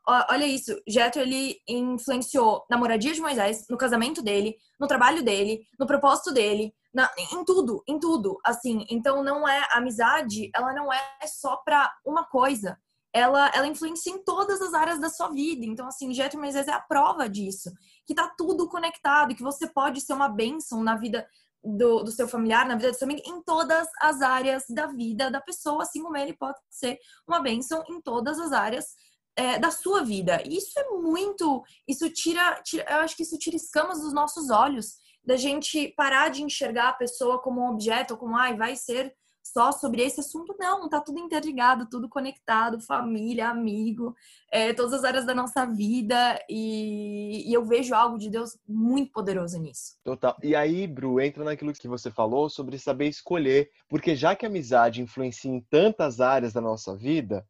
olha 0.06 0.46
isso, 0.46 0.80
Jetro, 0.86 1.20
ele 1.20 1.60
influenciou 1.68 2.64
na 2.70 2.76
moradia 2.76 3.12
de 3.12 3.20
Moisés, 3.20 3.64
no 3.68 3.76
casamento 3.76 4.22
dele, 4.22 4.56
no 4.78 4.86
trabalho 4.86 5.22
dele, 5.22 5.66
no 5.78 5.86
propósito 5.86 6.32
dele, 6.32 6.72
na, 6.94 7.10
em 7.32 7.44
tudo, 7.44 7.82
em 7.88 7.98
tudo, 7.98 8.38
assim. 8.44 8.86
Então, 8.88 9.22
não 9.22 9.48
é, 9.48 9.66
a 9.70 9.78
amizade, 9.78 10.50
ela 10.54 10.72
não 10.72 10.92
é 10.92 11.02
só 11.26 11.56
pra 11.56 11.92
uma 12.04 12.24
coisa 12.24 12.78
ela, 13.16 13.50
ela 13.54 13.66
influencia 13.66 14.12
em 14.12 14.22
todas 14.22 14.60
as 14.60 14.74
áreas 14.74 15.00
da 15.00 15.08
sua 15.08 15.28
vida. 15.28 15.64
Então, 15.64 15.88
assim, 15.88 16.12
Jetro 16.12 16.38
Moisés 16.38 16.68
é 16.68 16.72
a 16.72 16.80
prova 16.80 17.26
disso. 17.26 17.72
Que 18.04 18.14
tá 18.14 18.30
tudo 18.36 18.68
conectado, 18.68 19.34
que 19.34 19.42
você 19.42 19.66
pode 19.66 20.02
ser 20.02 20.12
uma 20.12 20.28
bênção 20.28 20.82
na 20.82 20.96
vida 20.96 21.26
do, 21.64 22.02
do, 22.02 22.10
seu 22.10 22.28
familiar, 22.28 22.66
na 22.66 22.76
vida 22.76 22.90
do 22.90 22.96
seu 22.96 23.06
amigo, 23.06 23.22
em 23.24 23.42
todas 23.42 23.88
as 24.02 24.20
áreas 24.20 24.64
da 24.68 24.86
vida 24.86 25.30
da 25.30 25.40
pessoa, 25.40 25.82
assim 25.82 26.02
como 26.02 26.16
ele 26.16 26.34
pode 26.34 26.58
ser 26.68 26.98
uma 27.26 27.40
bênção 27.40 27.82
em 27.88 28.02
todas 28.02 28.38
as 28.38 28.52
áreas 28.52 28.94
é, 29.36 29.58
da 29.58 29.70
sua 29.70 30.02
vida. 30.02 30.42
E 30.44 30.56
isso 30.56 30.78
é 30.78 30.88
muito. 30.90 31.62
Isso 31.86 32.08
tira, 32.10 32.60
tira. 32.64 32.84
Eu 32.88 32.96
acho 32.96 33.16
que 33.16 33.22
isso 33.22 33.38
tira 33.38 33.56
escamas 33.56 34.00
dos 34.00 34.12
nossos 34.12 34.50
olhos, 34.50 34.96
da 35.24 35.36
gente 35.36 35.88
parar 35.96 36.30
de 36.30 36.42
enxergar 36.42 36.88
a 36.88 36.94
pessoa 36.94 37.40
como 37.40 37.60
um 37.60 37.70
objeto, 37.70 38.16
como, 38.16 38.36
ai, 38.36 38.56
vai 38.56 38.74
ser 38.74 39.14
só 39.52 39.70
sobre 39.70 40.02
esse 40.02 40.20
assunto, 40.20 40.54
não, 40.58 40.88
tá 40.88 41.00
tudo 41.00 41.20
interligado, 41.20 41.88
tudo 41.88 42.08
conectado, 42.08 42.80
família, 42.80 43.48
amigo, 43.48 44.14
é, 44.50 44.72
todas 44.72 44.92
as 44.92 45.04
áreas 45.04 45.24
da 45.24 45.34
nossa 45.34 45.64
vida, 45.64 46.38
e, 46.50 47.48
e, 47.48 47.54
eu 47.54 47.64
vejo 47.64 47.94
algo 47.94 48.18
de 48.18 48.28
Deus 48.28 48.58
muito 48.66 49.12
poderoso 49.12 49.58
nisso. 49.58 49.96
Total. 50.02 50.36
E 50.42 50.54
aí, 50.54 50.86
Bru, 50.86 51.20
entra 51.20 51.44
naquilo 51.44 51.72
que 51.72 51.88
você 51.88 52.10
falou 52.10 52.48
sobre 52.48 52.78
saber 52.78 53.06
escolher, 53.06 53.70
porque 53.88 54.16
já 54.16 54.34
que 54.34 54.44
a 54.44 54.48
amizade 54.48 55.00
influencia 55.00 55.50
em 55.50 55.60
tantas 55.60 56.20
áreas 56.20 56.52
da 56.52 56.60
nossa 56.60 56.96
vida, 56.96 57.46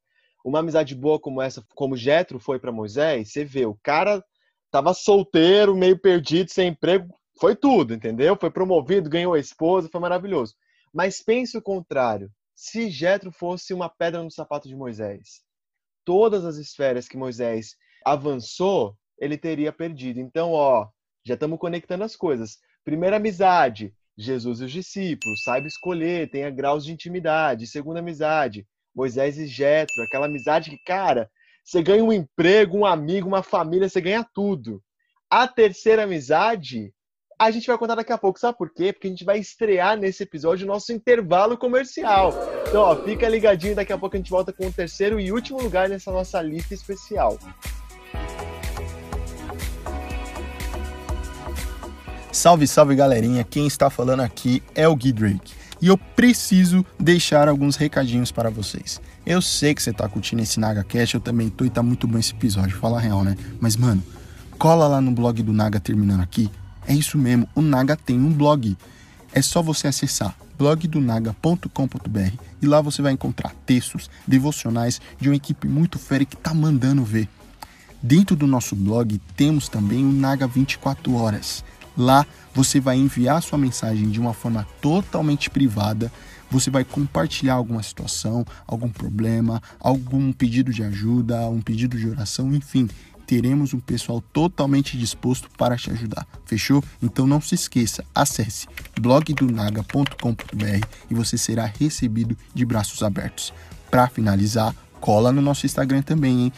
uma 0.47 0.61
amizade 0.61 0.95
boa 0.95 1.19
como 1.19 1.43
essa, 1.43 1.61
como 1.75 1.97
Jetro 1.97 2.39
foi 2.39 2.61
para 2.61 2.71
Moisés, 2.71 3.33
você 3.33 3.45
vê, 3.45 3.67
o 3.67 3.77
cara 3.83 4.25
tava 4.71 4.95
solteiro, 4.95 5.75
meio 5.75 5.99
perdido, 5.99 6.53
sem 6.53 6.69
emprego, 6.69 7.13
foi 7.41 7.57
tudo, 7.57 7.93
entendeu? 7.93 8.37
Foi 8.41 8.49
promovido, 8.49 9.11
ganhou 9.11 9.35
a 9.35 9.41
esposa, 9.41 9.89
foi 9.91 10.01
maravilhoso. 10.01 10.55
Mas 10.95 11.21
pense 11.21 11.59
o 11.59 11.63
contrário. 11.63 12.31
Se 12.55 12.89
Jetro 12.89 13.33
fosse 13.33 13.75
uma 13.75 13.89
pedra 13.89 14.23
no 14.23 14.31
sapato 14.31 14.69
de 14.69 14.77
Moisés, 14.77 15.43
todas 16.05 16.45
as 16.45 16.57
esferas 16.59 17.09
que 17.09 17.17
Moisés 17.17 17.75
avançou, 18.05 18.97
ele 19.19 19.37
teria 19.37 19.73
perdido. 19.73 20.21
Então, 20.21 20.53
ó, 20.53 20.89
já 21.25 21.35
estamos 21.35 21.59
conectando 21.59 22.05
as 22.05 22.15
coisas. 22.15 22.59
Primeira 22.85 23.17
amizade, 23.17 23.93
Jesus 24.17 24.61
e 24.61 24.65
os 24.65 24.73
discípulos, 24.73 25.43
saiba 25.43 25.67
escolher, 25.67 26.31
tenha 26.31 26.51
graus 26.51 26.85
de 26.85 26.93
intimidade. 26.93 27.67
Segunda 27.67 27.99
amizade, 27.99 28.65
Moisés 28.97 29.37
e 29.37 29.47
Jetro, 29.47 30.03
aquela 30.03 30.25
amizade 30.25 30.71
que, 30.71 30.79
cara, 30.79 31.29
você 31.63 31.83
ganha 31.83 32.03
um 32.03 32.13
emprego, 32.13 32.79
um 32.79 32.87
amigo, 32.87 33.29
uma 33.29 33.43
família, 33.43 33.89
você 33.89 34.01
ganha 34.01 34.27
tudo. 34.35 34.83
A 35.29 35.47
terceira 35.47 36.05
amizade 36.05 36.95
a 37.39 37.51
gente 37.51 37.67
vai 37.67 37.77
contar 37.77 37.97
daqui 37.97 38.13
a 38.13 38.17
pouco. 38.17 38.39
Sabe 38.39 38.57
por 38.57 38.73
quê? 38.73 38.95
Porque 38.95 39.09
a 39.09 39.11
gente 39.11 39.25
vai 39.25 39.39
estrear 39.39 39.99
nesse 39.99 40.23
episódio 40.23 40.65
o 40.65 40.69
nosso 40.69 40.91
intervalo 40.93 41.59
comercial. 41.59 42.33
Então, 42.67 42.81
ó, 42.81 42.97
fica 42.97 43.29
ligadinho, 43.29 43.75
daqui 43.75 43.93
a 43.93 43.99
pouco 43.99 44.17
a 44.17 44.19
gente 44.19 44.31
volta 44.31 44.53
com 44.53 44.67
o 44.67 44.73
terceiro 44.73 45.21
e 45.21 45.31
último 45.31 45.61
lugar 45.61 45.89
nessa 45.89 46.11
nossa 46.11 46.41
lista 46.41 46.73
especial. 46.73 47.39
Salve, 52.33 52.67
salve 52.67 52.95
galerinha! 52.95 53.45
Quem 53.45 53.67
está 53.67 53.91
falando 53.91 54.21
aqui 54.21 54.63
é 54.75 54.89
o 54.89 54.95
Gui 54.97 55.13
Drake. 55.13 55.66
E 55.81 55.89
eu 55.89 55.99
preciso 55.99 56.85
deixar 56.99 57.49
alguns 57.49 57.77
recadinhos 57.77 58.33
para 58.33 58.49
vocês. 58.51 59.01
Eu 59.27 59.43
sei 59.43 59.75
que 59.75 59.83
você 59.83 59.91
está 59.91 60.09
curtindo 60.09 60.43
esse 60.43 60.59
NagaCast, 60.59 61.15
eu 61.15 61.21
também 61.21 61.51
tô 61.51 61.65
e 61.65 61.71
tá 61.71 61.83
muito 61.83 62.07
bom 62.07 62.19
esse 62.19 62.33
episódio, 62.33 62.77
fala 62.79 63.01
real, 63.01 63.23
né? 63.23 63.37
Mas, 63.61 63.77
mano, 63.77 64.03
cola 64.59 64.87
lá 64.89 65.01
no 65.01 65.11
blog 65.11 65.43
do 65.43 65.53
Naga 65.53 65.79
terminando 65.79 66.23
aqui, 66.23 66.51
é 66.87 66.95
isso 66.95 67.19
mesmo, 67.19 67.49
o 67.55 67.61
Naga 67.61 67.97
tem 67.97 68.19
um 68.19 68.33
blog. 68.33 68.77
É 69.33 69.43
só 69.43 69.61
você 69.61 69.89
acessar 69.89 70.35
blogdonaga.com.br 70.57 72.33
e 72.63 72.67
lá 72.67 72.81
você 72.81 73.03
vai 73.03 73.13
encontrar 73.13 73.55
textos 73.67 74.09
devocionais 74.27 75.01
de 75.21 75.29
uma 75.29 75.37
equipe 75.37 75.69
muito 75.69 75.99
fera 75.99 76.25
que 76.25 76.37
tá 76.37 76.55
mandando 76.55 77.05
ver. 77.05 77.29
Dentro 78.03 78.37
do 78.37 78.47
nosso 78.47 78.75
blog 78.75 79.21
temos 79.37 79.69
também 79.69 80.05
o 80.05 80.13
Naga 80.13 80.47
24 80.47 81.15
horas. 81.15 81.65
Lá 81.97 82.27
você 82.57 82.81
vai 82.81 82.97
enviar 82.97 83.43
sua 83.43 83.59
mensagem 83.59 84.09
de 84.09 84.19
uma 84.19 84.33
forma 84.33 84.67
totalmente 84.81 85.51
privada. 85.51 86.11
Você 86.51 86.71
vai 86.71 86.85
compartilhar 86.85 87.53
alguma 87.53 87.83
situação, 87.83 88.47
algum 88.67 88.89
problema, 88.89 89.63
algum 89.79 90.33
pedido 90.33 90.73
de 90.73 90.83
ajuda, 90.83 91.47
um 91.51 91.61
pedido 91.61 91.99
de 91.99 92.09
oração, 92.09 92.55
enfim 92.55 92.89
teremos 93.27 93.75
um 93.75 93.81
pessoal 93.81 94.21
totalmente 94.33 94.97
disposto 94.97 95.51
para 95.59 95.77
te 95.77 95.91
ajudar. 95.91 96.25
Fechou? 96.45 96.81
Então 97.03 97.27
não 97.27 97.41
se 97.41 97.57
esqueça, 97.57 98.05
acesse 98.15 98.69
blogdonaga.com.br 99.01 100.87
e 101.11 101.15
você 101.15 101.37
será 101.37 101.67
recebido 101.67 102.39
de 102.55 102.65
braços 102.65 103.03
abertos. 103.03 103.53
Para 103.91 104.07
finalizar, 104.07 104.73
cola 105.01 105.33
no 105.33 105.43
nosso 105.43 105.67
Instagram 105.67 106.03
também, 106.03 106.45
hein? 106.45 106.53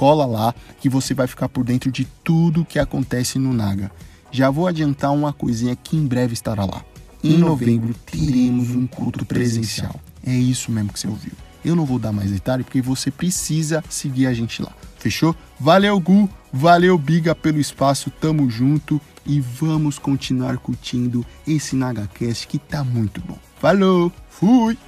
Cola 0.00 0.24
lá 0.24 0.54
que 0.80 0.88
você 0.88 1.12
vai 1.12 1.26
ficar 1.26 1.46
por 1.46 1.62
dentro 1.62 1.92
de 1.92 2.06
tudo 2.24 2.64
que 2.64 2.78
acontece 2.78 3.38
no 3.38 3.52
Naga. 3.52 3.92
Já 4.32 4.48
vou 4.48 4.66
adiantar 4.66 5.12
uma 5.12 5.30
coisinha 5.30 5.76
que 5.76 5.94
em 5.94 6.06
breve 6.06 6.32
estará 6.32 6.64
lá. 6.64 6.82
Em 7.22 7.36
novembro 7.36 7.94
teremos 8.10 8.70
um 8.70 8.86
culto 8.86 9.26
presencial. 9.26 9.94
É 10.24 10.34
isso 10.34 10.72
mesmo 10.72 10.90
que 10.90 10.98
você 10.98 11.06
ouviu. 11.06 11.32
Eu 11.62 11.76
não 11.76 11.84
vou 11.84 11.98
dar 11.98 12.12
mais 12.12 12.30
detalhe 12.30 12.64
porque 12.64 12.80
você 12.80 13.10
precisa 13.10 13.84
seguir 13.90 14.26
a 14.26 14.32
gente 14.32 14.62
lá. 14.62 14.72
Fechou? 14.98 15.36
Valeu, 15.58 16.00
Gu. 16.00 16.30
Valeu, 16.50 16.96
Biga, 16.96 17.34
pelo 17.34 17.58
espaço. 17.58 18.10
Tamo 18.10 18.48
junto. 18.48 18.98
e 19.26 19.38
vamos 19.38 19.98
continuar 19.98 20.56
curtindo 20.56 21.26
esse 21.46 21.76
NagaCast 21.76 22.48
que 22.48 22.58
tá 22.58 22.82
muito 22.82 23.20
bom. 23.20 23.36
Falou, 23.60 24.10
fui! 24.30 24.78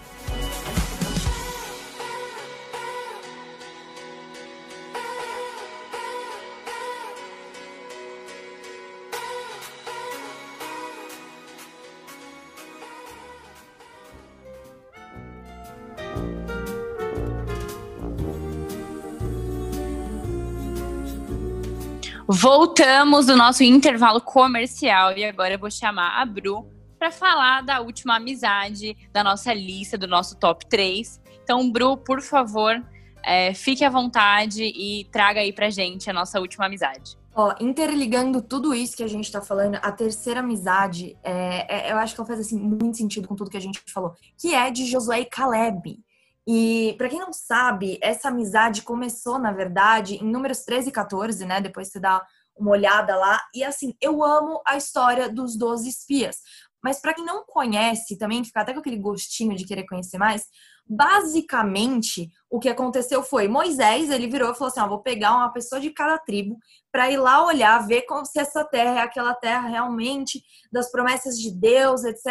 Voltamos 22.28 23.26
do 23.26 23.36
nosso 23.36 23.64
intervalo 23.64 24.20
comercial 24.20 25.16
e 25.16 25.24
agora 25.24 25.54
eu 25.54 25.58
vou 25.58 25.70
chamar 25.70 26.20
a 26.20 26.24
Bru 26.24 26.66
para 26.98 27.10
falar 27.10 27.62
da 27.62 27.80
última 27.80 28.16
amizade 28.16 28.96
da 29.12 29.24
nossa 29.24 29.52
lista, 29.52 29.98
do 29.98 30.06
nosso 30.06 30.36
top 30.38 30.64
3. 30.66 31.20
Então, 31.42 31.70
Bru, 31.70 31.96
por 31.96 32.22
favor, 32.22 32.80
é, 33.24 33.52
fique 33.54 33.84
à 33.84 33.90
vontade 33.90 34.62
e 34.62 35.04
traga 35.10 35.40
aí 35.40 35.52
pra 35.52 35.68
gente 35.68 36.08
a 36.08 36.12
nossa 36.12 36.40
última 36.40 36.66
amizade. 36.66 37.18
Ó, 37.34 37.54
interligando 37.60 38.40
tudo 38.40 38.72
isso 38.72 38.96
que 38.96 39.02
a 39.02 39.08
gente 39.08 39.32
tá 39.32 39.40
falando, 39.40 39.76
a 39.82 39.90
terceira 39.90 40.40
amizade, 40.40 41.16
é, 41.24 41.88
é, 41.88 41.92
eu 41.92 41.96
acho 41.96 42.14
que 42.14 42.20
ela 42.20 42.28
faz 42.28 42.40
assim, 42.40 42.58
muito 42.58 42.96
sentido 42.96 43.26
com 43.26 43.34
tudo 43.34 43.50
que 43.50 43.56
a 43.56 43.60
gente 43.60 43.80
falou, 43.88 44.14
que 44.38 44.54
é 44.54 44.70
de 44.70 44.86
Josué 44.86 45.20
e 45.20 45.24
Caleb. 45.24 45.98
E 46.46 46.94
para 46.98 47.08
quem 47.08 47.20
não 47.20 47.32
sabe, 47.32 47.98
essa 48.02 48.28
amizade 48.28 48.82
começou, 48.82 49.38
na 49.38 49.52
verdade, 49.52 50.16
em 50.16 50.30
números 50.30 50.64
13 50.64 50.88
e 50.88 50.92
14, 50.92 51.44
né? 51.46 51.60
Depois 51.60 51.88
você 51.88 52.00
dá 52.00 52.24
uma 52.56 52.72
olhada 52.72 53.16
lá. 53.16 53.40
E 53.54 53.62
assim, 53.62 53.94
eu 54.00 54.24
amo 54.24 54.60
a 54.66 54.76
história 54.76 55.28
dos 55.28 55.56
12 55.56 55.88
espias. 55.88 56.38
Mas 56.82 57.00
para 57.00 57.14
quem 57.14 57.24
não 57.24 57.44
conhece, 57.46 58.18
também 58.18 58.44
fica 58.44 58.60
até 58.60 58.72
com 58.72 58.80
aquele 58.80 58.98
gostinho 58.98 59.54
de 59.54 59.64
querer 59.64 59.86
conhecer 59.86 60.18
mais, 60.18 60.48
basicamente 60.84 62.28
o 62.50 62.58
que 62.58 62.68
aconteceu 62.68 63.22
foi 63.22 63.46
Moisés, 63.46 64.10
ele 64.10 64.26
virou 64.26 64.50
e 64.50 64.54
falou 64.54 64.68
assim: 64.68 64.80
ó, 64.80 64.88
vou 64.88 65.00
pegar 65.00 65.36
uma 65.36 65.52
pessoa 65.52 65.80
de 65.80 65.90
cada 65.90 66.18
tribo 66.18 66.58
para 66.90 67.08
ir 67.08 67.18
lá 67.18 67.46
olhar, 67.46 67.86
ver 67.86 68.02
como, 68.02 68.26
se 68.26 68.40
essa 68.40 68.64
terra 68.64 68.98
é 68.98 69.02
aquela 69.02 69.32
terra 69.34 69.68
realmente 69.68 70.42
das 70.72 70.90
promessas 70.90 71.38
de 71.38 71.52
Deus, 71.52 72.02
etc. 72.02 72.24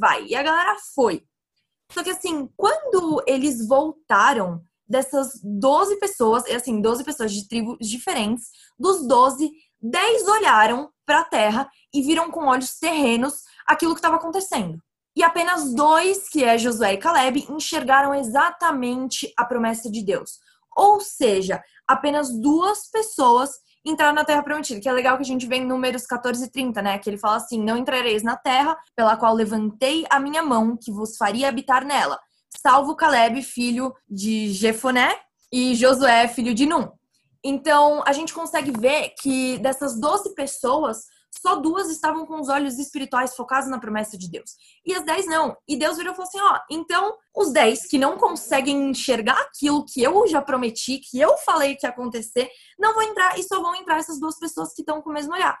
Vai. 0.00 0.24
E 0.24 0.34
a 0.34 0.42
galera 0.42 0.74
foi. 0.94 1.22
Só 1.90 2.02
que 2.02 2.10
assim, 2.10 2.48
quando 2.56 3.22
eles 3.26 3.66
voltaram 3.66 4.62
dessas 4.86 5.40
12 5.42 5.98
pessoas, 5.98 6.44
assim, 6.46 6.80
12 6.80 7.04
pessoas 7.04 7.32
de 7.32 7.46
tribos 7.46 7.76
diferentes, 7.80 8.50
dos 8.78 9.06
12, 9.06 9.50
10 9.80 10.28
olharam 10.28 10.90
para 11.06 11.20
a 11.20 11.24
terra 11.24 11.70
e 11.92 12.02
viram 12.02 12.30
com 12.30 12.46
olhos 12.46 12.78
terrenos 12.78 13.42
aquilo 13.66 13.94
que 13.94 13.98
estava 13.98 14.16
acontecendo. 14.16 14.78
E 15.14 15.22
apenas 15.22 15.74
dois, 15.74 16.28
que 16.28 16.44
é 16.44 16.56
Josué 16.56 16.94
e 16.94 16.98
Caleb, 16.98 17.46
enxergaram 17.50 18.14
exatamente 18.14 19.32
a 19.36 19.44
promessa 19.44 19.90
de 19.90 20.04
Deus. 20.04 20.38
Ou 20.76 21.00
seja, 21.00 21.62
apenas 21.88 22.30
duas 22.40 22.88
pessoas 22.88 23.50
entrar 23.84 24.12
na 24.12 24.24
terra 24.24 24.42
prometida, 24.42 24.80
que 24.80 24.88
é 24.88 24.92
legal 24.92 25.16
que 25.16 25.22
a 25.22 25.26
gente 25.26 25.46
vê 25.46 25.56
em 25.56 25.66
números 25.66 26.06
14 26.06 26.44
e 26.44 26.50
30, 26.50 26.82
né? 26.82 26.98
Que 26.98 27.10
ele 27.10 27.18
fala 27.18 27.36
assim: 27.36 27.62
Não 27.62 27.76
entrareis 27.76 28.22
na 28.22 28.36
terra 28.36 28.76
pela 28.94 29.16
qual 29.16 29.34
levantei 29.34 30.04
a 30.10 30.18
minha 30.20 30.42
mão, 30.42 30.76
que 30.76 30.92
vos 30.92 31.16
faria 31.16 31.48
habitar 31.48 31.84
nela, 31.84 32.18
salvo 32.62 32.96
Caleb, 32.96 33.42
filho 33.42 33.94
de 34.08 34.52
Jefoné, 34.52 35.14
e 35.52 35.74
Josué, 35.74 36.28
filho 36.28 36.54
de 36.54 36.66
Num. 36.66 36.90
Então, 37.44 38.02
a 38.06 38.12
gente 38.12 38.34
consegue 38.34 38.70
ver 38.70 39.14
que 39.20 39.58
dessas 39.58 39.98
12 39.98 40.34
pessoas, 40.34 41.04
só 41.30 41.56
duas 41.56 41.88
estavam 41.88 42.26
com 42.26 42.40
os 42.40 42.48
olhos 42.48 42.78
espirituais 42.78 43.34
focados 43.34 43.68
na 43.68 43.78
promessa 43.78 44.16
de 44.16 44.30
Deus. 44.30 44.50
E 44.84 44.94
as 44.94 45.04
dez 45.04 45.26
não. 45.26 45.56
E 45.66 45.76
Deus 45.76 45.96
virou 45.96 46.12
e 46.12 46.16
falou 46.16 46.28
assim: 46.28 46.40
ó, 46.40 46.60
então 46.70 47.16
os 47.34 47.52
dez 47.52 47.86
que 47.86 47.98
não 47.98 48.16
conseguem 48.16 48.90
enxergar 48.90 49.40
aquilo 49.40 49.84
que 49.84 50.02
eu 50.02 50.26
já 50.26 50.42
prometi, 50.42 50.98
que 50.98 51.20
eu 51.20 51.36
falei 51.38 51.76
que 51.76 51.86
ia 51.86 51.90
acontecer, 51.90 52.50
não 52.78 52.94
vão 52.94 53.02
entrar 53.02 53.38
e 53.38 53.42
só 53.42 53.60
vão 53.60 53.74
entrar 53.74 53.98
essas 53.98 54.18
duas 54.18 54.38
pessoas 54.38 54.72
que 54.74 54.82
estão 54.82 55.00
com 55.00 55.10
o 55.10 55.12
mesmo 55.12 55.32
olhar 55.32 55.58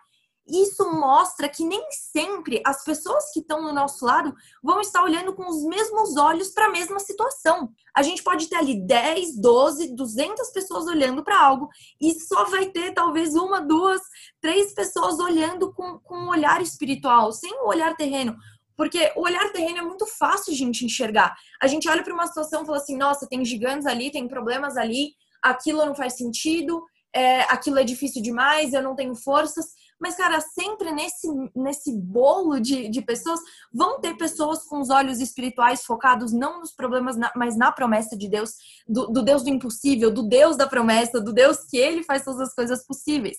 isso 0.48 0.90
mostra 0.90 1.48
que 1.48 1.64
nem 1.64 1.84
sempre 1.90 2.62
as 2.64 2.82
pessoas 2.82 3.30
que 3.32 3.40
estão 3.40 3.62
no 3.62 3.72
nosso 3.72 4.04
lado 4.04 4.34
vão 4.62 4.80
estar 4.80 5.02
olhando 5.02 5.34
com 5.34 5.48
os 5.48 5.62
mesmos 5.64 6.16
olhos 6.16 6.50
para 6.50 6.66
a 6.66 6.70
mesma 6.70 6.98
situação. 6.98 7.70
A 7.94 8.02
gente 8.02 8.22
pode 8.22 8.48
ter 8.48 8.56
ali 8.56 8.80
10, 8.86 9.40
12, 9.40 9.94
200 9.94 10.50
pessoas 10.50 10.86
olhando 10.86 11.22
para 11.22 11.40
algo 11.40 11.68
e 12.00 12.12
só 12.20 12.44
vai 12.44 12.66
ter 12.66 12.92
talvez 12.92 13.34
uma, 13.34 13.60
duas, 13.60 14.00
três 14.40 14.74
pessoas 14.74 15.18
olhando 15.18 15.72
com, 15.72 15.98
com 15.98 16.16
um 16.16 16.28
olhar 16.28 16.62
espiritual, 16.62 17.30
sem 17.32 17.52
o 17.60 17.64
um 17.64 17.68
olhar 17.68 17.94
terreno. 17.96 18.36
Porque 18.76 19.12
o 19.16 19.22
olhar 19.22 19.50
terreno 19.52 19.78
é 19.78 19.82
muito 19.82 20.06
fácil 20.06 20.54
de 20.54 20.62
a 20.62 20.66
gente 20.66 20.84
enxergar. 20.84 21.34
A 21.60 21.66
gente 21.66 21.88
olha 21.88 22.02
para 22.02 22.14
uma 22.14 22.28
situação 22.28 22.62
e 22.62 22.66
fala 22.66 22.78
assim: 22.78 22.96
nossa, 22.96 23.28
tem 23.28 23.44
gigantes 23.44 23.86
ali, 23.86 24.12
tem 24.12 24.28
problemas 24.28 24.76
ali, 24.76 25.14
aquilo 25.42 25.84
não 25.84 25.96
faz 25.96 26.16
sentido, 26.16 26.84
é, 27.12 27.40
aquilo 27.52 27.78
é 27.78 27.84
difícil 27.84 28.22
demais, 28.22 28.72
eu 28.72 28.82
não 28.82 28.94
tenho 28.94 29.16
forças. 29.16 29.66
Mas, 30.00 30.14
cara, 30.16 30.40
sempre 30.40 30.92
nesse, 30.92 31.28
nesse 31.54 31.92
bolo 31.92 32.60
de, 32.60 32.88
de 32.88 33.02
pessoas, 33.02 33.40
vão 33.72 34.00
ter 34.00 34.16
pessoas 34.16 34.64
com 34.64 34.80
os 34.80 34.90
olhos 34.90 35.20
espirituais 35.20 35.84
focados 35.84 36.32
não 36.32 36.60
nos 36.60 36.72
problemas, 36.72 37.16
mas 37.34 37.56
na 37.56 37.72
promessa 37.72 38.16
de 38.16 38.28
Deus, 38.28 38.54
do, 38.86 39.08
do 39.08 39.22
Deus 39.22 39.42
do 39.42 39.50
impossível, 39.50 40.10
do 40.10 40.22
Deus 40.22 40.56
da 40.56 40.66
promessa, 40.66 41.20
do 41.20 41.32
Deus 41.32 41.64
que 41.68 41.76
ele 41.76 42.04
faz 42.04 42.24
todas 42.24 42.40
as 42.40 42.54
coisas 42.54 42.86
possíveis. 42.86 43.38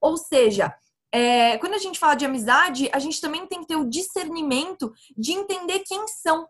Ou 0.00 0.16
seja, 0.16 0.72
é, 1.12 1.56
quando 1.58 1.74
a 1.74 1.78
gente 1.78 1.98
fala 1.98 2.14
de 2.14 2.24
amizade, 2.24 2.90
a 2.92 2.98
gente 2.98 3.20
também 3.20 3.46
tem 3.46 3.60
que 3.60 3.66
ter 3.66 3.76
o 3.76 3.88
discernimento 3.88 4.92
de 5.16 5.32
entender 5.32 5.80
quem 5.80 6.06
são 6.08 6.46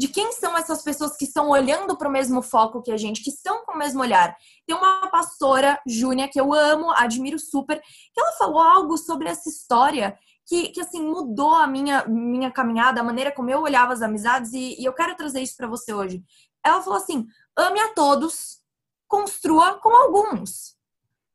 de 0.00 0.08
quem 0.08 0.32
são 0.32 0.56
essas 0.56 0.82
pessoas 0.82 1.14
que 1.14 1.26
estão 1.26 1.50
olhando 1.50 1.94
para 1.94 2.08
o 2.08 2.10
mesmo 2.10 2.40
foco 2.40 2.80
que 2.80 2.90
a 2.90 2.96
gente, 2.96 3.22
que 3.22 3.28
estão 3.28 3.66
com 3.66 3.74
o 3.74 3.76
mesmo 3.76 4.00
olhar. 4.00 4.34
Tem 4.66 4.74
uma 4.74 5.10
pastora, 5.10 5.78
Júnia, 5.86 6.26
que 6.26 6.40
eu 6.40 6.54
amo, 6.54 6.90
admiro 6.92 7.38
super, 7.38 7.78
que 7.78 8.18
ela 8.18 8.32
falou 8.32 8.62
algo 8.62 8.96
sobre 8.96 9.28
essa 9.28 9.50
história 9.50 10.18
que, 10.46 10.68
que 10.68 10.80
assim, 10.80 11.02
mudou 11.02 11.52
a 11.52 11.66
minha, 11.66 12.06
minha 12.06 12.50
caminhada, 12.50 13.02
a 13.02 13.04
maneira 13.04 13.30
como 13.30 13.50
eu 13.50 13.60
olhava 13.60 13.92
as 13.92 14.00
amizades, 14.00 14.54
e, 14.54 14.80
e 14.80 14.86
eu 14.86 14.94
quero 14.94 15.14
trazer 15.14 15.42
isso 15.42 15.54
para 15.54 15.68
você 15.68 15.92
hoje. 15.92 16.24
Ela 16.64 16.80
falou 16.80 16.98
assim: 16.98 17.26
ame 17.54 17.78
a 17.78 17.92
todos, 17.92 18.62
construa 19.06 19.74
com 19.80 19.94
alguns 19.94 20.79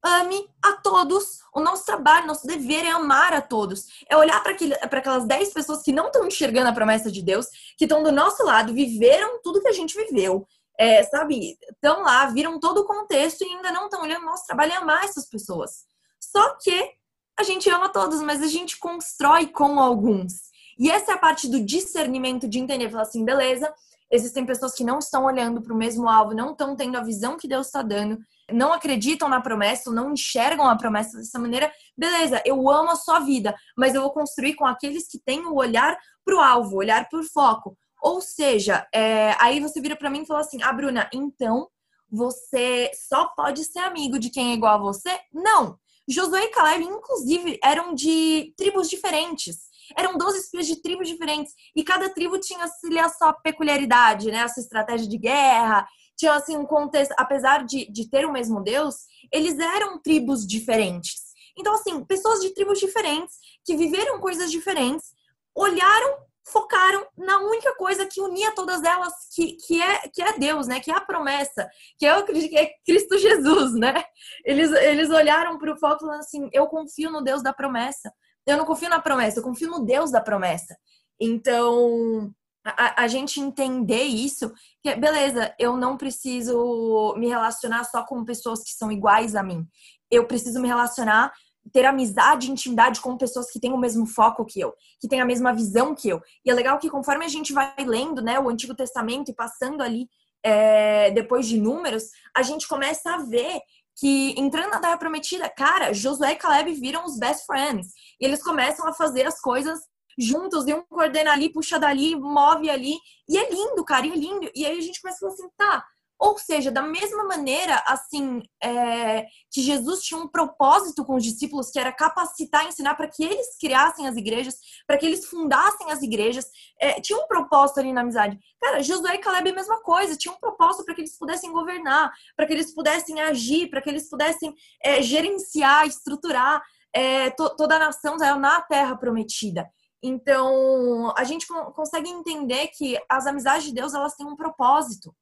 ame 0.05 0.47
a 0.61 0.73
todos. 0.73 1.39
O 1.53 1.59
nosso 1.59 1.85
trabalho, 1.85 2.27
nosso 2.27 2.45
dever 2.45 2.85
é 2.85 2.91
amar 2.91 3.33
a 3.33 3.41
todos. 3.41 3.85
É 4.09 4.15
olhar 4.15 4.41
para 4.41 4.99
aquelas 4.99 5.25
10 5.25 5.53
pessoas 5.53 5.81
que 5.81 5.91
não 5.91 6.07
estão 6.07 6.25
enxergando 6.27 6.69
a 6.69 6.73
promessa 6.73 7.11
de 7.11 7.21
Deus, 7.21 7.47
que 7.77 7.85
estão 7.85 8.03
do 8.03 8.11
nosso 8.11 8.43
lado, 8.43 8.73
viveram 8.73 9.41
tudo 9.41 9.61
que 9.61 9.67
a 9.67 9.73
gente 9.73 9.95
viveu. 9.95 10.47
É, 10.77 11.03
sabe, 11.03 11.57
estão 11.71 12.03
lá, 12.03 12.25
viram 12.27 12.59
todo 12.59 12.79
o 12.79 12.85
contexto 12.85 13.41
e 13.41 13.47
ainda 13.47 13.71
não 13.71 13.85
estão 13.85 14.01
olhando. 14.01 14.25
Nosso 14.25 14.45
trabalho 14.45 14.73
é 14.73 14.75
amar 14.75 15.03
essas 15.05 15.25
pessoas. 15.25 15.85
Só 16.19 16.55
que 16.61 16.91
a 17.37 17.43
gente 17.43 17.69
ama 17.69 17.89
todos, 17.89 18.21
mas 18.21 18.41
a 18.41 18.47
gente 18.47 18.77
constrói 18.77 19.47
com 19.47 19.79
alguns. 19.79 20.33
E 20.77 20.91
essa 20.91 21.11
é 21.11 21.15
a 21.15 21.17
parte 21.17 21.47
do 21.47 21.59
discernimento 21.59 22.47
de 22.47 22.59
entender, 22.59 22.89
falar 22.89 23.03
assim, 23.03 23.23
beleza, 23.23 23.73
existem 24.11 24.45
pessoas 24.45 24.73
que 24.73 24.83
não 24.83 24.99
estão 24.99 25.25
olhando 25.25 25.61
para 25.61 25.73
o 25.73 25.77
mesmo 25.77 26.09
alvo, 26.09 26.33
não 26.33 26.51
estão 26.51 26.75
tendo 26.75 26.97
a 26.97 27.03
visão 27.03 27.37
que 27.37 27.47
Deus 27.47 27.67
está 27.67 27.81
dando, 27.81 28.19
não 28.51 28.73
acreditam 28.73 29.27
na 29.27 29.41
promessa, 29.41 29.91
não 29.91 30.13
enxergam 30.13 30.67
a 30.67 30.75
promessa 30.75 31.17
dessa 31.17 31.39
maneira, 31.39 31.71
beleza, 31.97 32.41
eu 32.45 32.69
amo 32.69 32.91
a 32.91 32.95
sua 32.95 33.19
vida, 33.19 33.55
mas 33.77 33.95
eu 33.95 34.01
vou 34.01 34.11
construir 34.11 34.55
com 34.55 34.65
aqueles 34.65 35.07
que 35.07 35.19
têm 35.19 35.45
o 35.45 35.55
olhar 35.55 35.97
para 36.23 36.35
o 36.35 36.39
alvo, 36.39 36.77
olhar 36.77 37.07
para 37.09 37.19
o 37.19 37.23
foco. 37.23 37.77
Ou 38.01 38.21
seja, 38.21 38.85
é, 38.93 39.35
aí 39.39 39.59
você 39.59 39.81
vira 39.81 39.95
para 39.95 40.09
mim 40.09 40.21
e 40.21 40.25
fala 40.27 40.41
assim: 40.41 40.61
Ah, 40.61 40.71
Bruna, 40.71 41.09
então 41.11 41.67
você 42.11 42.91
só 42.93 43.27
pode 43.35 43.63
ser 43.63 43.79
amigo 43.79 44.19
de 44.19 44.29
quem 44.29 44.51
é 44.51 44.53
igual 44.53 44.75
a 44.75 44.81
você? 44.81 45.09
Não! 45.33 45.77
Josué 46.07 46.43
e 46.43 46.49
Caleb, 46.49 46.83
inclusive, 46.83 47.59
eram 47.63 47.95
de 47.95 48.53
tribos 48.55 48.89
diferentes. 48.89 49.65
Eram 49.97 50.17
12 50.17 50.37
espias 50.37 50.67
de 50.67 50.81
tribos 50.81 51.07
diferentes. 51.07 51.53
E 51.75 51.83
cada 51.83 52.09
tribo 52.09 52.39
tinha 52.39 52.63
a 52.63 53.09
sua 53.09 53.33
peculiaridade, 53.33 54.31
né? 54.31 54.43
A 54.43 54.47
sua 54.47 54.61
estratégia 54.61 55.07
de 55.07 55.17
guerra 55.17 55.87
tinham 56.17 56.33
assim 56.33 56.55
um 56.57 56.65
contexto, 56.65 57.13
apesar 57.17 57.63
de, 57.65 57.91
de 57.91 58.09
ter 58.09 58.25
o 58.25 58.31
mesmo 58.31 58.63
Deus, 58.63 58.95
eles 59.31 59.57
eram 59.59 60.01
tribos 60.01 60.45
diferentes. 60.45 61.25
Então, 61.57 61.73
assim, 61.73 62.03
pessoas 62.03 62.41
de 62.41 62.53
tribos 62.53 62.79
diferentes, 62.79 63.35
que 63.65 63.75
viveram 63.75 64.19
coisas 64.19 64.51
diferentes, 64.51 65.13
olharam, 65.55 66.17
focaram 66.45 67.07
na 67.17 67.39
única 67.39 67.73
coisa 67.75 68.05
que 68.05 68.21
unia 68.21 68.51
todas 68.53 68.83
elas, 68.83 69.13
que, 69.33 69.53
que, 69.53 69.81
é, 69.81 70.07
que 70.09 70.21
é 70.21 70.37
Deus, 70.37 70.67
né? 70.67 70.79
Que 70.79 70.91
é 70.91 70.95
a 70.95 71.01
promessa, 71.01 71.69
que 71.97 72.05
é, 72.05 72.17
o, 72.17 72.25
que 72.25 72.57
é 72.57 72.73
Cristo 72.85 73.17
Jesus, 73.17 73.73
né? 73.73 74.03
Eles, 74.43 74.71
eles 74.71 75.09
olharam 75.09 75.57
para 75.57 75.73
o 75.73 75.79
foco 75.79 76.01
falando 76.01 76.19
assim: 76.19 76.49
eu 76.51 76.67
confio 76.67 77.09
no 77.09 77.21
Deus 77.21 77.41
da 77.41 77.53
promessa. 77.53 78.13
Eu 78.45 78.57
não 78.57 78.65
confio 78.65 78.89
na 78.89 79.01
promessa, 79.01 79.39
eu 79.39 79.43
confio 79.43 79.71
no 79.71 79.83
Deus 79.83 80.11
da 80.11 80.21
promessa. 80.21 80.77
Então, 81.19 82.31
a, 82.65 83.03
a, 83.03 83.07
gente 83.07 83.39
entender 83.39 84.03
isso, 84.03 84.51
que 84.81 84.95
beleza, 84.95 85.53
eu 85.59 85.77
não 85.77 85.97
preciso 85.97 87.13
me 87.17 87.27
relacionar 87.27 87.83
só 87.83 88.03
com 88.03 88.25
pessoas 88.25 88.63
que 88.63 88.71
são 88.71 88.91
iguais 88.91 89.35
a 89.35 89.43
mim. 89.43 89.67
Eu 90.09 90.25
preciso 90.25 90.59
me 90.59 90.67
relacionar 90.67 91.31
ter 91.71 91.85
amizade, 91.85 92.51
intimidade 92.51 93.01
com 93.01 93.17
pessoas 93.17 93.49
que 93.49 93.59
têm 93.59 93.73
o 93.73 93.77
mesmo 93.77 94.05
foco 94.05 94.45
que 94.45 94.59
eu, 94.59 94.73
que 94.99 95.07
têm 95.07 95.19
a 95.19 95.25
mesma 95.25 95.53
visão 95.53 95.95
que 95.95 96.09
eu. 96.09 96.21
E 96.45 96.51
é 96.51 96.53
legal 96.53 96.77
que 96.77 96.89
conforme 96.89 97.25
a 97.25 97.27
gente 97.27 97.53
vai 97.53 97.73
lendo, 97.79 98.21
né, 98.21 98.39
o 98.39 98.49
Antigo 98.49 98.75
Testamento 98.75 99.31
e 99.31 99.35
passando 99.35 99.81
ali 99.81 100.07
é, 100.43 101.09
depois 101.11 101.47
de 101.47 101.59
números, 101.59 102.03
a 102.35 102.43
gente 102.43 102.67
começa 102.67 103.15
a 103.15 103.17
ver 103.17 103.59
que 103.97 104.35
entrando 104.37 104.71
na 104.71 104.79
Terra 104.79 104.97
Prometida, 104.97 105.49
cara, 105.49 105.93
Josué 105.93 106.33
e 106.33 106.35
Caleb 106.35 106.73
viram 106.73 107.05
os 107.05 107.17
best 107.17 107.45
friends. 107.45 107.87
E 108.19 108.25
eles 108.25 108.43
começam 108.43 108.87
a 108.87 108.93
fazer 108.93 109.25
as 109.25 109.39
coisas 109.39 109.79
juntos, 110.17 110.67
e 110.67 110.73
um 110.73 110.83
coordena 110.83 111.31
ali, 111.31 111.49
puxa 111.49 111.79
dali, 111.79 112.15
move 112.15 112.69
ali. 112.69 112.97
E 113.27 113.37
é 113.37 113.49
lindo, 113.49 113.83
cara, 113.83 114.05
e 114.05 114.11
é 114.11 114.15
lindo. 114.15 114.49
E 114.55 114.65
aí 114.65 114.77
a 114.77 114.81
gente 114.81 115.01
começa 115.01 115.17
a 115.17 115.19
falar 115.19 115.33
assim, 115.33 115.49
tá, 115.57 115.85
ou 116.17 116.37
seja, 116.37 116.71
da 116.71 116.81
mesma 116.81 117.25
maneira, 117.25 117.83
assim, 117.85 118.41
é, 118.63 119.25
que 119.51 119.61
Jesus 119.61 120.01
tinha 120.01 120.19
um 120.19 120.27
propósito 120.27 121.03
com 121.03 121.15
os 121.15 121.23
discípulos, 121.23 121.69
que 121.69 121.77
era 121.79 121.91
capacitar, 121.91 122.65
ensinar 122.65 122.95
para 122.95 123.09
que 123.09 123.23
eles 123.23 123.57
criassem 123.59 124.07
as 124.07 124.15
igrejas, 124.15 124.55
para 124.87 124.97
que 124.97 125.05
eles 125.05 125.25
fundassem 125.25 125.91
as 125.91 126.01
igrejas, 126.01 126.45
é, 126.79 127.01
tinha 127.01 127.19
um 127.19 127.27
propósito 127.27 127.79
ali 127.79 127.91
na 127.91 128.01
amizade. 128.01 128.39
Cara, 128.61 128.81
Josué 128.81 129.15
e 129.15 129.17
Caleb 129.17 129.49
é 129.49 129.51
a 129.51 129.55
mesma 129.55 129.81
coisa, 129.81 130.15
tinha 130.15 130.33
um 130.33 130.39
propósito 130.39 130.85
para 130.85 130.95
que 130.95 131.01
eles 131.01 131.17
pudessem 131.17 131.51
governar, 131.51 132.11
para 132.35 132.45
que 132.45 132.53
eles 132.53 132.73
pudessem 132.73 133.19
agir, 133.19 133.69
para 133.69 133.81
que 133.81 133.89
eles 133.89 134.09
pudessem 134.09 134.55
é, 134.81 135.01
gerenciar, 135.01 135.85
estruturar 135.85 136.63
é, 136.93 137.29
to, 137.31 137.55
toda 137.57 137.75
a 137.75 137.79
nação 137.79 138.15
na 138.15 138.61
terra 138.61 138.95
prometida. 138.95 139.69
Então, 140.07 141.13
a 141.17 141.23
gente 141.23 141.47
consegue 141.73 142.09
entender 142.09 142.67
que 142.67 142.97
as 143.09 143.25
amizades 143.25 143.65
de 143.65 143.73
Deus, 143.73 143.93
elas 143.93 144.15
têm 144.15 144.27
um 144.27 144.35
propósito 144.35 145.15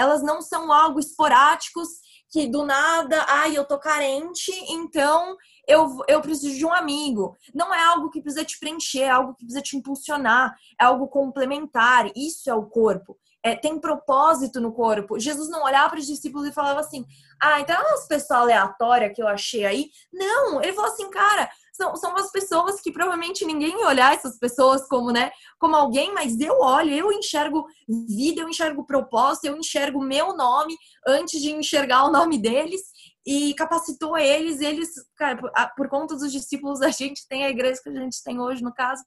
elas 0.00 0.22
não 0.22 0.40
são 0.40 0.72
algo 0.72 0.98
esporádicos 0.98 1.88
que 2.30 2.46
do 2.46 2.64
nada, 2.64 3.22
ai, 3.28 3.56
eu 3.56 3.66
tô 3.66 3.78
carente, 3.78 4.50
então 4.70 5.36
eu, 5.68 5.98
eu 6.08 6.22
preciso 6.22 6.56
de 6.56 6.64
um 6.64 6.72
amigo. 6.72 7.36
Não 7.54 7.74
é 7.74 7.84
algo 7.84 8.08
que 8.08 8.22
precisa 8.22 8.44
te 8.44 8.58
preencher, 8.58 9.02
é 9.02 9.10
algo 9.10 9.34
que 9.34 9.44
precisa 9.44 9.60
te 9.60 9.76
impulsionar, 9.76 10.56
é 10.80 10.84
algo 10.84 11.08
complementar. 11.08 12.10
Isso 12.16 12.48
é 12.48 12.54
o 12.54 12.66
corpo. 12.66 13.18
É, 13.42 13.56
tem 13.56 13.80
propósito 13.80 14.60
no 14.60 14.72
corpo. 14.72 15.18
Jesus 15.18 15.48
não 15.48 15.64
olhava 15.64 15.90
para 15.90 15.98
os 15.98 16.06
discípulos 16.06 16.46
e 16.46 16.52
falava 16.52 16.80
assim: 16.80 17.06
Ah, 17.42 17.60
então 17.60 17.74
é 17.74 17.80
umas 17.80 18.06
pessoas 18.06 18.40
aleatórias 18.40 19.12
que 19.14 19.22
eu 19.22 19.28
achei 19.28 19.64
aí. 19.64 19.90
Não, 20.12 20.62
ele 20.62 20.74
falou 20.74 20.90
assim, 20.90 21.08
cara, 21.08 21.50
são, 21.80 21.96
são 21.96 22.10
umas 22.10 22.30
pessoas 22.30 22.80
que 22.82 22.92
provavelmente 22.92 23.46
ninguém 23.46 23.80
ia 23.80 23.86
olhar 23.86 24.12
essas 24.12 24.38
pessoas 24.38 24.86
como, 24.86 25.10
né, 25.10 25.30
como 25.58 25.74
alguém, 25.74 26.12
mas 26.12 26.38
eu 26.38 26.60
olho, 26.60 26.92
eu 26.92 27.10
enxergo 27.10 27.66
vida, 28.06 28.42
eu 28.42 28.48
enxergo 28.48 28.84
propósito, 28.84 29.46
eu 29.46 29.56
enxergo 29.56 30.02
meu 30.02 30.36
nome 30.36 30.76
antes 31.06 31.40
de 31.40 31.50
enxergar 31.50 32.04
o 32.04 32.12
nome 32.12 32.36
deles 32.36 32.82
e 33.26 33.54
capacitou 33.54 34.18
eles, 34.18 34.60
eles, 34.60 34.90
cara, 35.16 35.38
por, 35.38 35.50
por 35.76 35.88
conta 35.88 36.16
dos 36.16 36.30
discípulos, 36.30 36.82
a 36.82 36.90
gente 36.90 37.26
tem 37.26 37.44
a 37.44 37.50
igreja 37.50 37.80
que 37.82 37.88
a 37.88 37.94
gente 37.94 38.22
tem 38.22 38.38
hoje, 38.38 38.62
no 38.62 38.74
caso. 38.74 39.02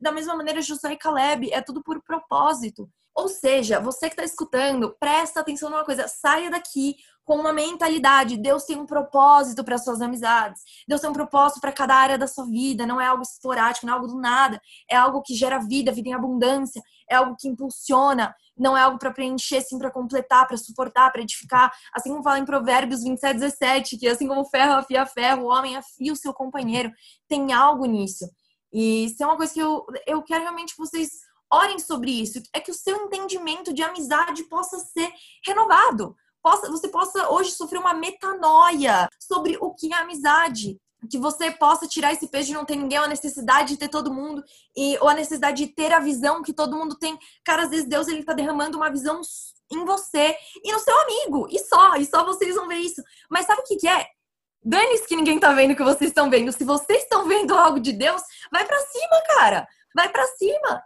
Da 0.00 0.10
mesma 0.10 0.34
maneira, 0.34 0.62
José 0.62 0.92
e 0.92 0.98
Caleb, 0.98 1.52
é 1.52 1.60
tudo 1.60 1.82
por 1.82 2.02
propósito. 2.02 2.88
Ou 3.14 3.28
seja, 3.28 3.78
você 3.78 4.08
que 4.08 4.14
está 4.14 4.24
escutando, 4.24 4.96
presta 4.98 5.40
atenção 5.40 5.70
numa 5.70 5.84
coisa, 5.84 6.08
saia 6.08 6.50
daqui 6.50 6.96
com 7.24 7.36
uma 7.36 7.52
mentalidade. 7.52 8.36
Deus 8.36 8.64
tem 8.64 8.76
um 8.76 8.86
propósito 8.86 9.64
para 9.64 9.78
suas 9.78 10.02
amizades. 10.02 10.62
Deus 10.86 11.00
tem 11.00 11.08
um 11.08 11.14
propósito 11.14 11.60
para 11.60 11.72
cada 11.72 11.94
área 11.94 12.18
da 12.18 12.26
sua 12.26 12.44
vida. 12.44 12.86
Não 12.86 13.00
é 13.00 13.06
algo 13.06 13.22
esporádico, 13.22 13.86
não 13.86 13.94
é 13.94 13.96
algo 13.96 14.08
do 14.08 14.18
nada. 14.18 14.60
É 14.90 14.96
algo 14.96 15.22
que 15.22 15.34
gera 15.34 15.58
vida, 15.58 15.92
vida 15.92 16.08
em 16.08 16.14
abundância. 16.14 16.82
É 17.08 17.16
algo 17.16 17.36
que 17.38 17.48
impulsiona. 17.48 18.34
Não 18.56 18.76
é 18.76 18.82
algo 18.82 18.98
para 18.98 19.10
preencher, 19.10 19.62
sim, 19.62 19.78
para 19.78 19.90
completar, 19.90 20.46
para 20.46 20.56
suportar, 20.56 21.10
para 21.10 21.22
edificar. 21.22 21.72
Assim 21.92 22.10
como 22.10 22.22
fala 22.22 22.38
em 22.38 22.44
Provérbios 22.44 23.02
27, 23.02 23.38
17, 23.38 23.96
que 23.96 24.06
assim 24.06 24.28
como 24.28 24.44
ferro 24.44 24.74
afia 24.74 25.06
ferro, 25.06 25.44
o 25.44 25.48
homem 25.48 25.76
afia 25.76 26.12
o 26.12 26.16
seu 26.16 26.32
companheiro. 26.34 26.92
Tem 27.28 27.52
algo 27.52 27.86
nisso. 27.86 28.28
E 28.72 29.06
isso 29.06 29.22
é 29.22 29.26
uma 29.26 29.36
coisa 29.36 29.54
que 29.54 29.60
eu, 29.60 29.86
eu 30.06 30.22
quero 30.22 30.42
realmente 30.42 30.74
que 30.74 30.78
vocês 30.78 31.08
orem 31.52 31.78
sobre 31.78 32.10
isso. 32.10 32.42
É 32.52 32.60
que 32.60 32.70
o 32.70 32.74
seu 32.74 32.96
entendimento 32.96 33.72
de 33.72 33.82
amizade 33.82 34.44
possa 34.44 34.78
ser 34.78 35.12
renovado 35.46 36.16
possa, 36.44 36.70
você 36.70 36.88
possa 36.88 37.30
hoje 37.30 37.52
sofrer 37.52 37.78
uma 37.78 37.94
metanoia 37.94 39.08
sobre 39.18 39.56
o 39.58 39.72
que 39.72 39.92
é 39.92 39.96
amizade. 39.96 40.78
Que 41.10 41.18
você 41.18 41.50
possa 41.50 41.86
tirar 41.86 42.12
esse 42.12 42.28
peso 42.28 42.48
de 42.48 42.54
não 42.54 42.64
ter 42.64 42.76
ninguém, 42.76 42.98
ou 42.98 43.04
a 43.04 43.08
necessidade 43.08 43.70
de 43.70 43.78
ter 43.78 43.88
todo 43.88 44.12
mundo, 44.12 44.42
e, 44.76 44.96
ou 45.00 45.08
a 45.08 45.14
necessidade 45.14 45.64
de 45.64 45.72
ter 45.72 45.92
a 45.92 46.00
visão 46.00 46.42
que 46.42 46.52
todo 46.52 46.76
mundo 46.76 46.98
tem. 46.98 47.18
Cara, 47.44 47.62
às 47.62 47.70
vezes 47.70 47.86
Deus 47.86 48.08
ele 48.08 48.22
tá 48.22 48.34
derramando 48.34 48.76
uma 48.76 48.90
visão 48.90 49.20
em 49.72 49.84
você 49.84 50.36
e 50.62 50.72
no 50.72 50.78
seu 50.78 50.98
amigo, 51.00 51.48
e 51.50 51.58
só, 51.58 51.96
e 51.96 52.06
só 52.06 52.24
vocês 52.24 52.54
vão 52.54 52.68
ver 52.68 52.76
isso. 52.76 53.02
Mas 53.30 53.46
sabe 53.46 53.62
o 53.62 53.64
que, 53.64 53.76
que 53.76 53.88
é? 53.88 54.06
Dane-se 54.62 55.06
que 55.06 55.16
ninguém 55.16 55.38
tá 55.38 55.52
vendo 55.52 55.72
o 55.72 55.76
que 55.76 55.84
vocês 55.84 56.10
estão 56.10 56.30
vendo. 56.30 56.52
Se 56.52 56.64
vocês 56.64 57.02
estão 57.02 57.26
vendo 57.26 57.54
algo 57.54 57.78
de 57.80 57.92
Deus, 57.92 58.22
vai 58.50 58.64
para 58.64 58.80
cima, 58.80 59.22
cara. 59.36 59.68
Vai 59.94 60.08
para 60.08 60.26
cima 60.28 60.82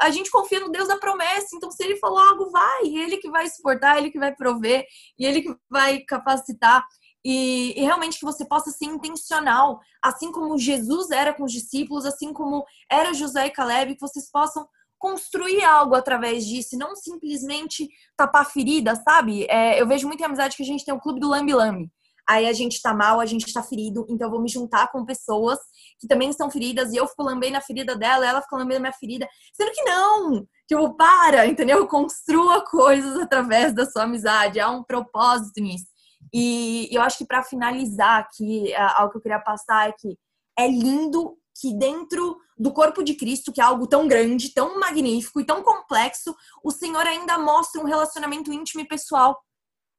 a 0.00 0.10
gente 0.10 0.30
confia 0.30 0.60
no 0.60 0.70
Deus 0.70 0.88
da 0.88 0.96
promessa, 0.96 1.54
então 1.54 1.70
se 1.70 1.82
ele 1.84 1.96
falou 1.96 2.18
algo, 2.18 2.50
vai, 2.50 2.86
ele 2.86 3.16
que 3.18 3.30
vai 3.30 3.48
suportar, 3.48 3.98
ele 3.98 4.10
que 4.10 4.18
vai 4.18 4.34
prover, 4.34 4.84
e 5.18 5.24
ele 5.24 5.42
que 5.42 5.54
vai 5.70 6.00
capacitar. 6.00 6.84
E, 7.24 7.74
e, 7.76 7.82
realmente 7.82 8.20
que 8.20 8.24
você 8.24 8.44
possa 8.44 8.70
ser 8.70 8.84
intencional, 8.84 9.80
assim 10.00 10.30
como 10.30 10.56
Jesus 10.56 11.10
era 11.10 11.34
com 11.34 11.44
os 11.44 11.52
discípulos, 11.52 12.06
assim 12.06 12.32
como 12.32 12.64
era 12.90 13.12
José 13.12 13.46
e 13.46 13.50
Caleb, 13.50 13.94
que 13.94 14.00
vocês 14.00 14.30
possam 14.30 14.66
construir 14.96 15.64
algo 15.64 15.94
através 15.94 16.46
disso, 16.46 16.78
não 16.78 16.94
simplesmente 16.94 17.88
tapar 18.16 18.48
ferida, 18.48 18.94
sabe? 18.94 19.44
É, 19.50 19.80
eu 19.80 19.88
vejo 19.88 20.06
muita 20.06 20.24
amizade 20.24 20.56
que 20.56 20.62
a 20.62 20.66
gente 20.66 20.84
tem 20.84 20.94
o 20.94 21.00
clube 21.00 21.18
do 21.18 21.28
Lambi 21.28 21.52
Lambi 21.52 21.90
aí 22.28 22.46
a 22.46 22.52
gente 22.52 22.82
tá 22.82 22.92
mal, 22.92 23.20
a 23.20 23.26
gente 23.26 23.52
tá 23.52 23.62
ferido, 23.62 24.04
então 24.08 24.26
eu 24.26 24.30
vou 24.30 24.42
me 24.42 24.48
juntar 24.48 24.90
com 24.90 25.04
pessoas 25.04 25.58
que 25.98 26.06
também 26.06 26.30
estão 26.30 26.50
feridas 26.50 26.92
e 26.92 26.96
eu 26.96 27.06
fico 27.06 27.22
lambendo 27.22 27.54
na 27.54 27.60
ferida 27.60 27.96
dela, 27.96 28.26
ela 28.26 28.42
fica 28.42 28.56
lambendo 28.56 28.78
a 28.78 28.80
minha 28.80 28.92
ferida. 28.92 29.28
Sendo 29.52 29.72
que 29.72 29.82
não! 29.82 30.46
Tipo, 30.68 30.94
para, 30.96 31.46
entendeu? 31.46 31.86
Construa 31.86 32.64
coisas 32.64 33.18
através 33.18 33.74
da 33.74 33.86
sua 33.86 34.02
amizade, 34.02 34.60
há 34.60 34.70
um 34.70 34.82
propósito 34.82 35.60
nisso. 35.60 35.86
E 36.32 36.88
eu 36.90 37.02
acho 37.02 37.18
que 37.18 37.26
para 37.26 37.42
finalizar 37.42 38.20
aqui, 38.20 38.74
algo 38.74 39.12
que 39.12 39.18
eu 39.18 39.22
queria 39.22 39.40
passar 39.40 39.88
é 39.88 39.92
que 39.92 40.18
é 40.58 40.66
lindo 40.66 41.36
que 41.60 41.72
dentro 41.78 42.36
do 42.58 42.72
corpo 42.72 43.02
de 43.02 43.14
Cristo, 43.14 43.52
que 43.52 43.60
é 43.60 43.64
algo 43.64 43.86
tão 43.86 44.08
grande, 44.08 44.52
tão 44.52 44.78
magnífico 44.78 45.40
e 45.40 45.46
tão 45.46 45.62
complexo, 45.62 46.34
o 46.62 46.70
Senhor 46.70 47.06
ainda 47.06 47.38
mostra 47.38 47.80
um 47.80 47.84
relacionamento 47.84 48.52
íntimo 48.52 48.80
e 48.80 48.88
pessoal 48.88 49.38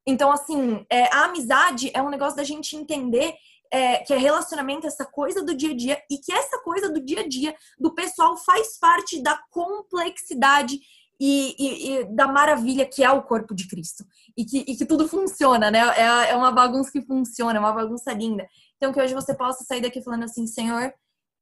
então, 0.07 0.31
assim, 0.31 0.85
é, 0.89 1.13
a 1.13 1.25
amizade 1.25 1.91
é 1.93 2.01
um 2.01 2.09
negócio 2.09 2.37
da 2.37 2.43
gente 2.43 2.77
entender 2.77 3.35
é, 3.71 3.97
que 3.99 4.13
é 4.13 4.17
relacionamento, 4.17 4.87
essa 4.87 5.05
coisa 5.05 5.43
do 5.43 5.55
dia 5.55 5.71
a 5.71 5.75
dia, 5.75 6.01
e 6.09 6.17
que 6.17 6.31
essa 6.31 6.59
coisa 6.59 6.89
do 6.89 7.03
dia 7.03 7.21
a 7.21 7.27
dia 7.27 7.55
do 7.79 7.93
pessoal 7.93 8.37
faz 8.37 8.77
parte 8.79 9.21
da 9.21 9.39
complexidade 9.49 10.79
e, 11.19 11.55
e, 11.57 11.91
e 11.91 12.03
da 12.05 12.27
maravilha 12.27 12.85
que 12.85 13.03
é 13.03 13.11
o 13.11 13.23
corpo 13.23 13.55
de 13.55 13.67
Cristo. 13.67 14.05
E 14.35 14.45
que, 14.45 14.59
e 14.67 14.75
que 14.75 14.85
tudo 14.85 15.07
funciona, 15.07 15.71
né? 15.71 15.79
É, 15.97 16.31
é 16.31 16.35
uma 16.35 16.51
bagunça 16.51 16.91
que 16.91 17.01
funciona, 17.01 17.57
é 17.57 17.59
uma 17.59 17.73
bagunça 17.73 18.13
linda. 18.13 18.47
Então, 18.75 18.93
que 18.93 19.01
hoje 19.01 19.13
você 19.13 19.35
possa 19.35 19.63
sair 19.63 19.81
daqui 19.81 20.01
falando 20.01 20.23
assim, 20.23 20.45
Senhor, 20.45 20.93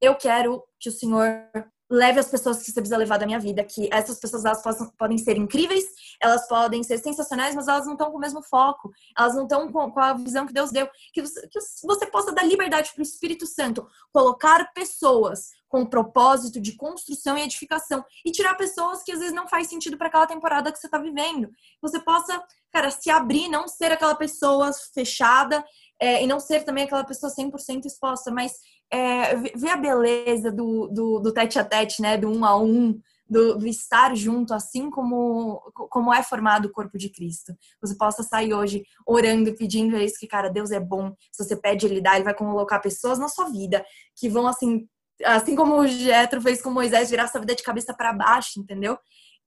eu 0.02 0.16
quero 0.16 0.64
que 0.80 0.90
o 0.90 0.92
Senhor 0.92 1.50
leve 1.90 2.20
as 2.20 2.28
pessoas 2.28 2.60
que 2.60 2.66
você 2.66 2.74
precisa 2.74 2.98
levar 2.98 3.18
da 3.18 3.26
minha 3.26 3.40
vida, 3.40 3.64
que 3.64 3.88
essas 3.92 4.20
pessoas 4.20 4.46
elas 4.46 4.62
possam, 4.62 4.90
podem 4.98 5.18
ser 5.18 5.38
incríveis, 5.38 5.86
elas 6.20 6.48
podem 6.48 6.82
ser 6.84 6.98
sensacionais, 6.98 7.56
mas 7.56 7.68
elas 7.68 7.86
não 7.86 7.94
estão 7.94 8.12
com 8.12 8.18
o 8.18 8.22
mesmo 8.22 8.42
foco, 8.42 8.92
elas 9.18 9.36
não 9.36 9.44
estão 9.44 9.72
com, 9.72 9.92
com, 9.92 10.00
a 10.00 10.14
visão 10.14 10.48
que 10.48 10.54
Deus 10.54 10.72
deu, 10.72 10.90
que 11.14 11.22
você, 11.22 11.48
que 11.48 11.60
você 11.84 12.06
possa 12.08 12.32
dar 12.32 12.44
liberdade 12.44 12.92
para 12.94 13.02
o 13.02 13.04
Espírito 13.04 13.46
Santo, 13.46 13.88
colocar 14.12 14.74
pessoas 14.74 15.50
com 15.68 15.86
propósito 15.86 16.62
de 16.62 16.76
construção 16.76 17.38
e 17.38 17.42
edificação 17.42 18.04
e 18.24 18.32
tirar 18.32 18.56
pessoas 18.56 19.04
que 19.04 19.12
às 19.12 19.20
vezes 19.20 19.34
não 19.34 19.48
faz 19.48 19.68
sentido 19.68 19.98
para 19.98 20.08
aquela 20.08 20.28
temporada 20.28 20.72
que 20.72 20.80
você 20.80 20.88
está 20.88 20.98
vivendo. 20.98 21.50
Você 21.82 22.00
possa, 22.00 22.42
cara, 22.72 22.90
se 22.90 23.10
abrir, 23.10 23.50
não 23.50 23.68
ser 23.68 23.92
aquela 23.92 24.16
pessoa 24.16 24.72
fechada 24.94 25.64
é, 26.00 26.24
e 26.24 26.28
não 26.28 26.40
ser 26.40 26.64
também 26.64 26.86
aquela 26.86 27.04
pessoa 27.04 27.32
100% 27.34 27.86
exposta, 27.86 28.32
mas 28.32 28.54
é, 28.92 29.36
ver 29.36 29.70
a 29.70 29.78
beleza 29.78 30.52
do, 30.52 30.88
do, 30.88 31.20
do 31.20 31.34
tete 31.34 31.60
a 31.60 31.66
tete, 31.66 32.02
né? 32.02 32.18
Do 32.18 32.30
um 32.30 32.46
a 32.46 32.58
um, 32.58 33.00
do, 33.30 33.58
do, 33.58 33.68
estar 33.68 34.16
junto, 34.16 34.54
assim 34.54 34.90
como, 34.90 35.60
como 35.90 36.14
é 36.14 36.22
formado 36.22 36.66
o 36.66 36.72
corpo 36.72 36.98
de 36.98 37.10
Cristo. 37.10 37.54
Você 37.82 37.96
possa 37.96 38.24
sair 38.24 38.54
hoje 38.54 38.84
orando, 39.06 39.56
pedindo 39.56 39.98
isso, 39.98 40.20
que, 40.20 40.28
cara, 40.28 40.50
Deus 40.50 40.72
é 40.72 40.80
bom. 40.80 41.14
Se 41.32 41.44
você 41.44 41.56
pede, 41.56 41.86
Ele 41.86 42.02
dá, 42.02 42.16
Ele 42.16 42.24
vai 42.24 42.36
colocar 42.36 42.80
pessoas 42.80 43.18
na 43.18 43.28
sua 43.28 43.50
vida 43.50 43.84
que 44.16 44.30
vão, 44.30 44.48
assim, 44.48 44.88
assim 45.24 45.56
como 45.56 45.76
o 45.76 45.88
Jetro 45.88 46.42
fez 46.42 46.62
com 46.62 46.70
Moisés, 46.70 47.10
virar 47.10 47.28
sua 47.28 47.42
vida 47.42 47.56
de 47.56 47.64
cabeça 47.64 47.94
para 47.94 48.14
baixo, 48.14 48.60
entendeu? 48.60 48.98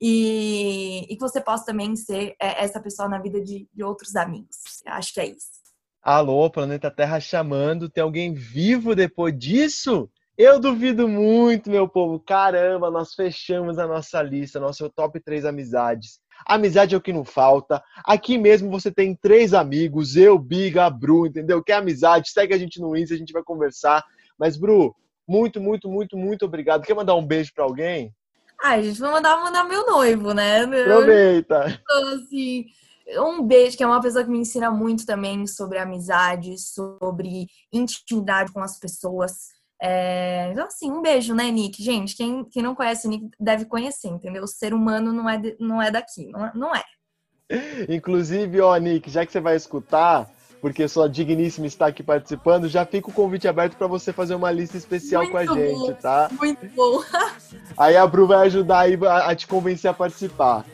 E, 0.01 1.07
e 1.11 1.17
que 1.17 1.21
você 1.21 1.41
possa 1.41 1.65
também 1.67 1.95
ser 1.97 2.35
é, 2.41 2.65
essa 2.65 2.81
pessoa 2.81 3.09
na 3.09 3.19
vida 3.19 3.41
de, 3.41 3.69
de 3.73 3.83
outros 3.83 4.15
amigos. 4.15 4.57
Acho 4.87 5.13
que 5.13 5.21
é 5.21 5.27
isso. 5.27 5.59
Alô, 6.11 6.49
planeta 6.49 6.91
Terra 6.91 7.21
chamando. 7.21 7.87
Tem 7.87 8.03
alguém 8.03 8.33
vivo 8.33 8.95
depois 8.95 9.39
disso? 9.39 10.09
Eu 10.39 10.59
duvido 10.59 11.07
muito, 11.07 11.69
meu 11.69 11.87
povo. 11.87 12.19
Caramba, 12.19 12.91
nós 12.91 13.13
fechamos 13.13 13.79
a 13.79 13.87
nossa 13.87 14.23
lista, 14.23 14.59
nosso 14.59 14.89
top 14.89 15.21
3 15.21 15.45
amizades. 15.45 16.19
Amizade 16.47 16.95
é 16.95 16.97
o 16.97 17.01
que 17.03 17.13
não 17.13 17.27
falta. 17.27 17.85
Aqui 18.07 18.39
mesmo 18.39 18.71
você 18.71 18.91
tem 18.91 19.15
três 19.15 19.53
amigos, 19.53 20.17
eu, 20.17 20.39
Biga, 20.39 20.89
Bru, 20.89 21.27
entendeu? 21.27 21.63
Que 21.63 21.73
é 21.73 21.75
amizade. 21.75 22.31
Segue 22.31 22.55
a 22.55 22.59
gente 22.59 22.81
no 22.81 22.97
Insta, 22.97 23.15
a 23.15 23.19
gente 23.19 23.35
vai 23.35 23.43
conversar. 23.43 24.03
Mas, 24.39 24.57
Bru, 24.57 24.97
muito, 25.29 25.61
muito, 25.61 25.91
muito, 25.91 26.17
muito 26.17 26.47
obrigado. 26.47 26.87
Quer 26.87 26.95
mandar 26.95 27.17
um 27.17 27.27
beijo 27.27 27.53
para 27.55 27.65
alguém? 27.65 28.15
Ai, 28.65 28.83
gente, 28.83 28.99
vou 28.99 29.11
mandar, 29.11 29.39
mandar 29.43 29.65
meu 29.65 29.85
noivo, 29.85 30.33
né? 30.33 30.63
Aproveita. 30.63 31.79
Então, 31.83 32.15
assim, 32.15 32.65
um 33.17 33.43
beijo, 33.43 33.77
que 33.77 33.83
é 33.83 33.87
uma 33.87 34.01
pessoa 34.01 34.25
que 34.25 34.31
me 34.31 34.39
ensina 34.39 34.71
muito 34.71 35.07
também 35.07 35.47
sobre 35.47 35.79
amizade, 35.79 36.59
sobre 36.59 37.47
intimidade 37.73 38.53
com 38.53 38.61
as 38.61 38.79
pessoas. 38.79 39.49
É... 39.81 40.51
Então, 40.53 40.67
assim, 40.67 40.91
um 40.91 41.01
beijo, 41.01 41.35
né, 41.35 41.51
Nick? 41.51 41.83
Gente, 41.83 42.17
quem, 42.17 42.45
quem 42.45 42.63
não 42.63 42.75
conhece 42.75 43.07
o 43.07 43.11
Nick 43.11 43.29
deve 43.41 43.65
conhecer, 43.65 44.09
entendeu? 44.09 44.43
O 44.43 44.49
ser 44.49 44.75
humano 44.75 45.13
não 45.13 45.29
é, 45.29 45.39
de, 45.39 45.57
não 45.59 45.81
é 45.81 45.91
daqui, 45.91 46.27
não 46.31 46.47
é, 46.47 46.53
não 46.55 46.75
é. 46.75 46.83
Inclusive, 47.89 48.61
ó, 48.61 48.77
Nick, 48.77 49.09
já 49.11 49.25
que 49.25 49.33
você 49.33 49.41
vai 49.41 49.57
escutar, 49.57 50.29
porque 50.61 50.87
sua 50.89 51.09
digníssima 51.09 51.67
está 51.67 51.87
aqui 51.87 52.03
participando, 52.03 52.69
já 52.69 52.85
fica 52.85 53.09
o 53.09 53.13
convite 53.13 53.49
aberto 53.49 53.77
para 53.77 53.87
você 53.87 54.13
fazer 54.13 54.35
uma 54.35 54.51
lista 54.51 54.77
especial 54.77 55.23
muito 55.23 55.33
com 55.33 55.39
a 55.39 55.45
bom, 55.45 55.55
gente, 55.55 55.95
tá? 56.01 56.29
Muito 56.33 56.67
bom. 56.75 57.03
Aí 57.79 57.97
a 57.97 58.07
Bru 58.07 58.27
vai 58.27 58.47
ajudar 58.47 58.87
a 59.25 59.35
te 59.35 59.47
convencer 59.47 59.91
a 59.91 59.95
participar. 59.95 60.67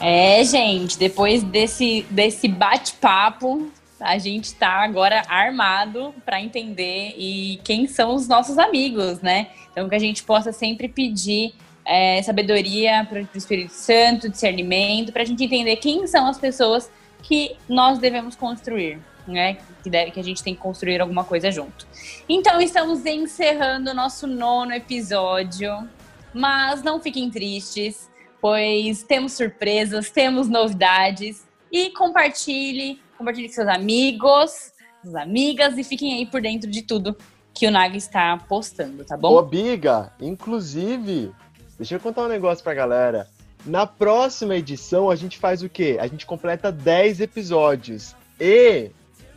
É, 0.00 0.44
gente, 0.44 0.98
depois 0.98 1.42
desse, 1.42 2.06
desse 2.10 2.46
bate-papo, 2.46 3.70
a 4.00 4.16
gente 4.18 4.44
está 4.44 4.84
agora 4.84 5.22
armado 5.28 6.14
para 6.24 6.40
entender 6.40 7.14
e 7.16 7.60
quem 7.64 7.86
são 7.86 8.14
os 8.14 8.28
nossos 8.28 8.58
amigos, 8.58 9.20
né? 9.20 9.48
Então 9.72 9.88
que 9.88 9.94
a 9.94 9.98
gente 9.98 10.22
possa 10.22 10.52
sempre 10.52 10.88
pedir 10.88 11.52
é, 11.84 12.22
sabedoria 12.22 13.04
para 13.08 13.22
o 13.22 13.28
Espírito 13.34 13.72
Santo, 13.72 14.28
discernimento, 14.28 15.12
para 15.12 15.22
a 15.22 15.24
gente 15.24 15.42
entender 15.42 15.76
quem 15.76 16.06
são 16.06 16.26
as 16.26 16.38
pessoas 16.38 16.90
que 17.22 17.56
nós 17.68 17.98
devemos 17.98 18.36
construir, 18.36 19.00
né? 19.26 19.56
Que, 19.82 19.90
deve, 19.90 20.12
que 20.12 20.20
a 20.20 20.24
gente 20.24 20.42
tem 20.44 20.54
que 20.54 20.60
construir 20.60 21.00
alguma 21.00 21.24
coisa 21.24 21.50
junto. 21.50 21.86
Então 22.28 22.60
estamos 22.60 23.04
encerrando 23.04 23.90
o 23.90 23.94
nosso 23.94 24.26
nono 24.28 24.72
episódio, 24.72 25.88
mas 26.32 26.82
não 26.82 27.00
fiquem 27.00 27.30
tristes, 27.30 28.08
pois 28.40 29.02
temos 29.02 29.32
surpresas, 29.32 30.10
temos 30.10 30.48
novidades 30.48 31.46
e 31.70 31.90
compartilhe 31.90 33.00
compartilhe 33.18 33.48
com 33.48 33.54
seus 33.54 33.68
amigos, 33.68 34.72
suas 35.02 35.14
amigas 35.16 35.76
e 35.76 35.82
fiquem 35.82 36.14
aí 36.14 36.26
por 36.26 36.40
dentro 36.40 36.70
de 36.70 36.82
tudo 36.82 37.16
que 37.52 37.66
o 37.66 37.70
Naga 37.70 37.96
está 37.96 38.36
postando, 38.48 39.04
tá 39.04 39.16
bom? 39.16 39.34
Ô, 39.34 39.42
Biga, 39.42 40.12
inclusive, 40.20 41.32
deixa 41.76 41.96
eu 41.96 42.00
contar 42.00 42.22
um 42.22 42.28
negócio 42.28 42.62
pra 42.62 42.72
galera. 42.72 43.26
Na 43.66 43.84
próxima 43.84 44.54
edição, 44.54 45.10
a 45.10 45.16
gente 45.16 45.36
faz 45.36 45.62
o 45.62 45.68
quê? 45.68 45.98
A 46.00 46.06
gente 46.06 46.24
completa 46.24 46.70
10 46.70 47.20
episódios. 47.20 48.14
E 48.40 48.90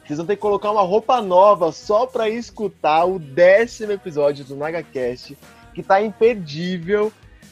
vocês 0.05 0.17
vão 0.17 0.27
ter 0.27 0.35
que 0.35 0.41
colocar 0.41 0.71
uma 0.71 0.83
roupa 0.83 1.19
nova 1.21 1.71
só 1.71 2.05
pra 2.05 2.29
escutar 2.29 3.05
o 3.05 3.17
décimo 3.17 3.91
episódio 3.91 4.45
do 4.45 4.55
NagaCast, 4.55 5.35
que 5.73 5.81
tá 5.81 5.99
imperdível. 6.01 7.11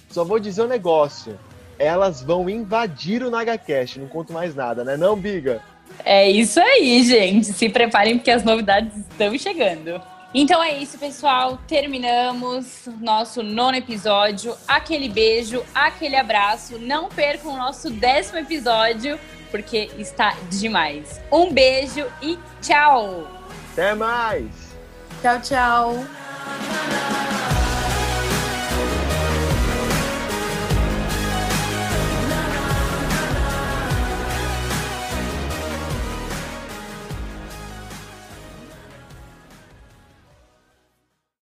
Só 0.09 0.23
vou 0.23 0.39
dizer 0.39 0.63
um 0.63 0.67
negócio. 0.67 1.39
Elas 1.77 2.21
vão 2.21 2.49
invadir 2.49 3.23
o 3.23 3.29
NagaCast, 3.29 3.99
não 3.99 4.07
conto 4.07 4.33
mais 4.33 4.53
nada, 4.53 4.83
né 4.83 4.97
não, 4.97 5.15
Biga? 5.15 5.61
É 6.03 6.29
isso 6.29 6.59
aí, 6.59 7.03
gente. 7.03 7.47
Se 7.47 7.69
preparem 7.69 8.17
porque 8.17 8.31
as 8.31 8.43
novidades 8.43 8.95
estão 8.97 9.37
chegando. 9.37 10.01
Então 10.33 10.61
é 10.61 10.77
isso, 10.77 10.97
pessoal. 10.99 11.57
Terminamos 11.67 12.87
nosso 13.01 13.41
nono 13.41 13.77
episódio. 13.77 14.55
Aquele 14.67 15.09
beijo, 15.09 15.63
aquele 15.73 16.15
abraço. 16.15 16.77
Não 16.77 17.09
percam 17.09 17.53
o 17.53 17.57
nosso 17.57 17.89
décimo 17.89 18.39
episódio, 18.39 19.19
porque 19.49 19.89
está 19.97 20.35
demais. 20.49 21.19
Um 21.31 21.51
beijo 21.51 22.05
e 22.21 22.37
tchau! 22.61 23.27
Até 23.73 23.95
mais! 23.95 24.45
Tchau, 25.21 25.41
tchau! 25.41 27.38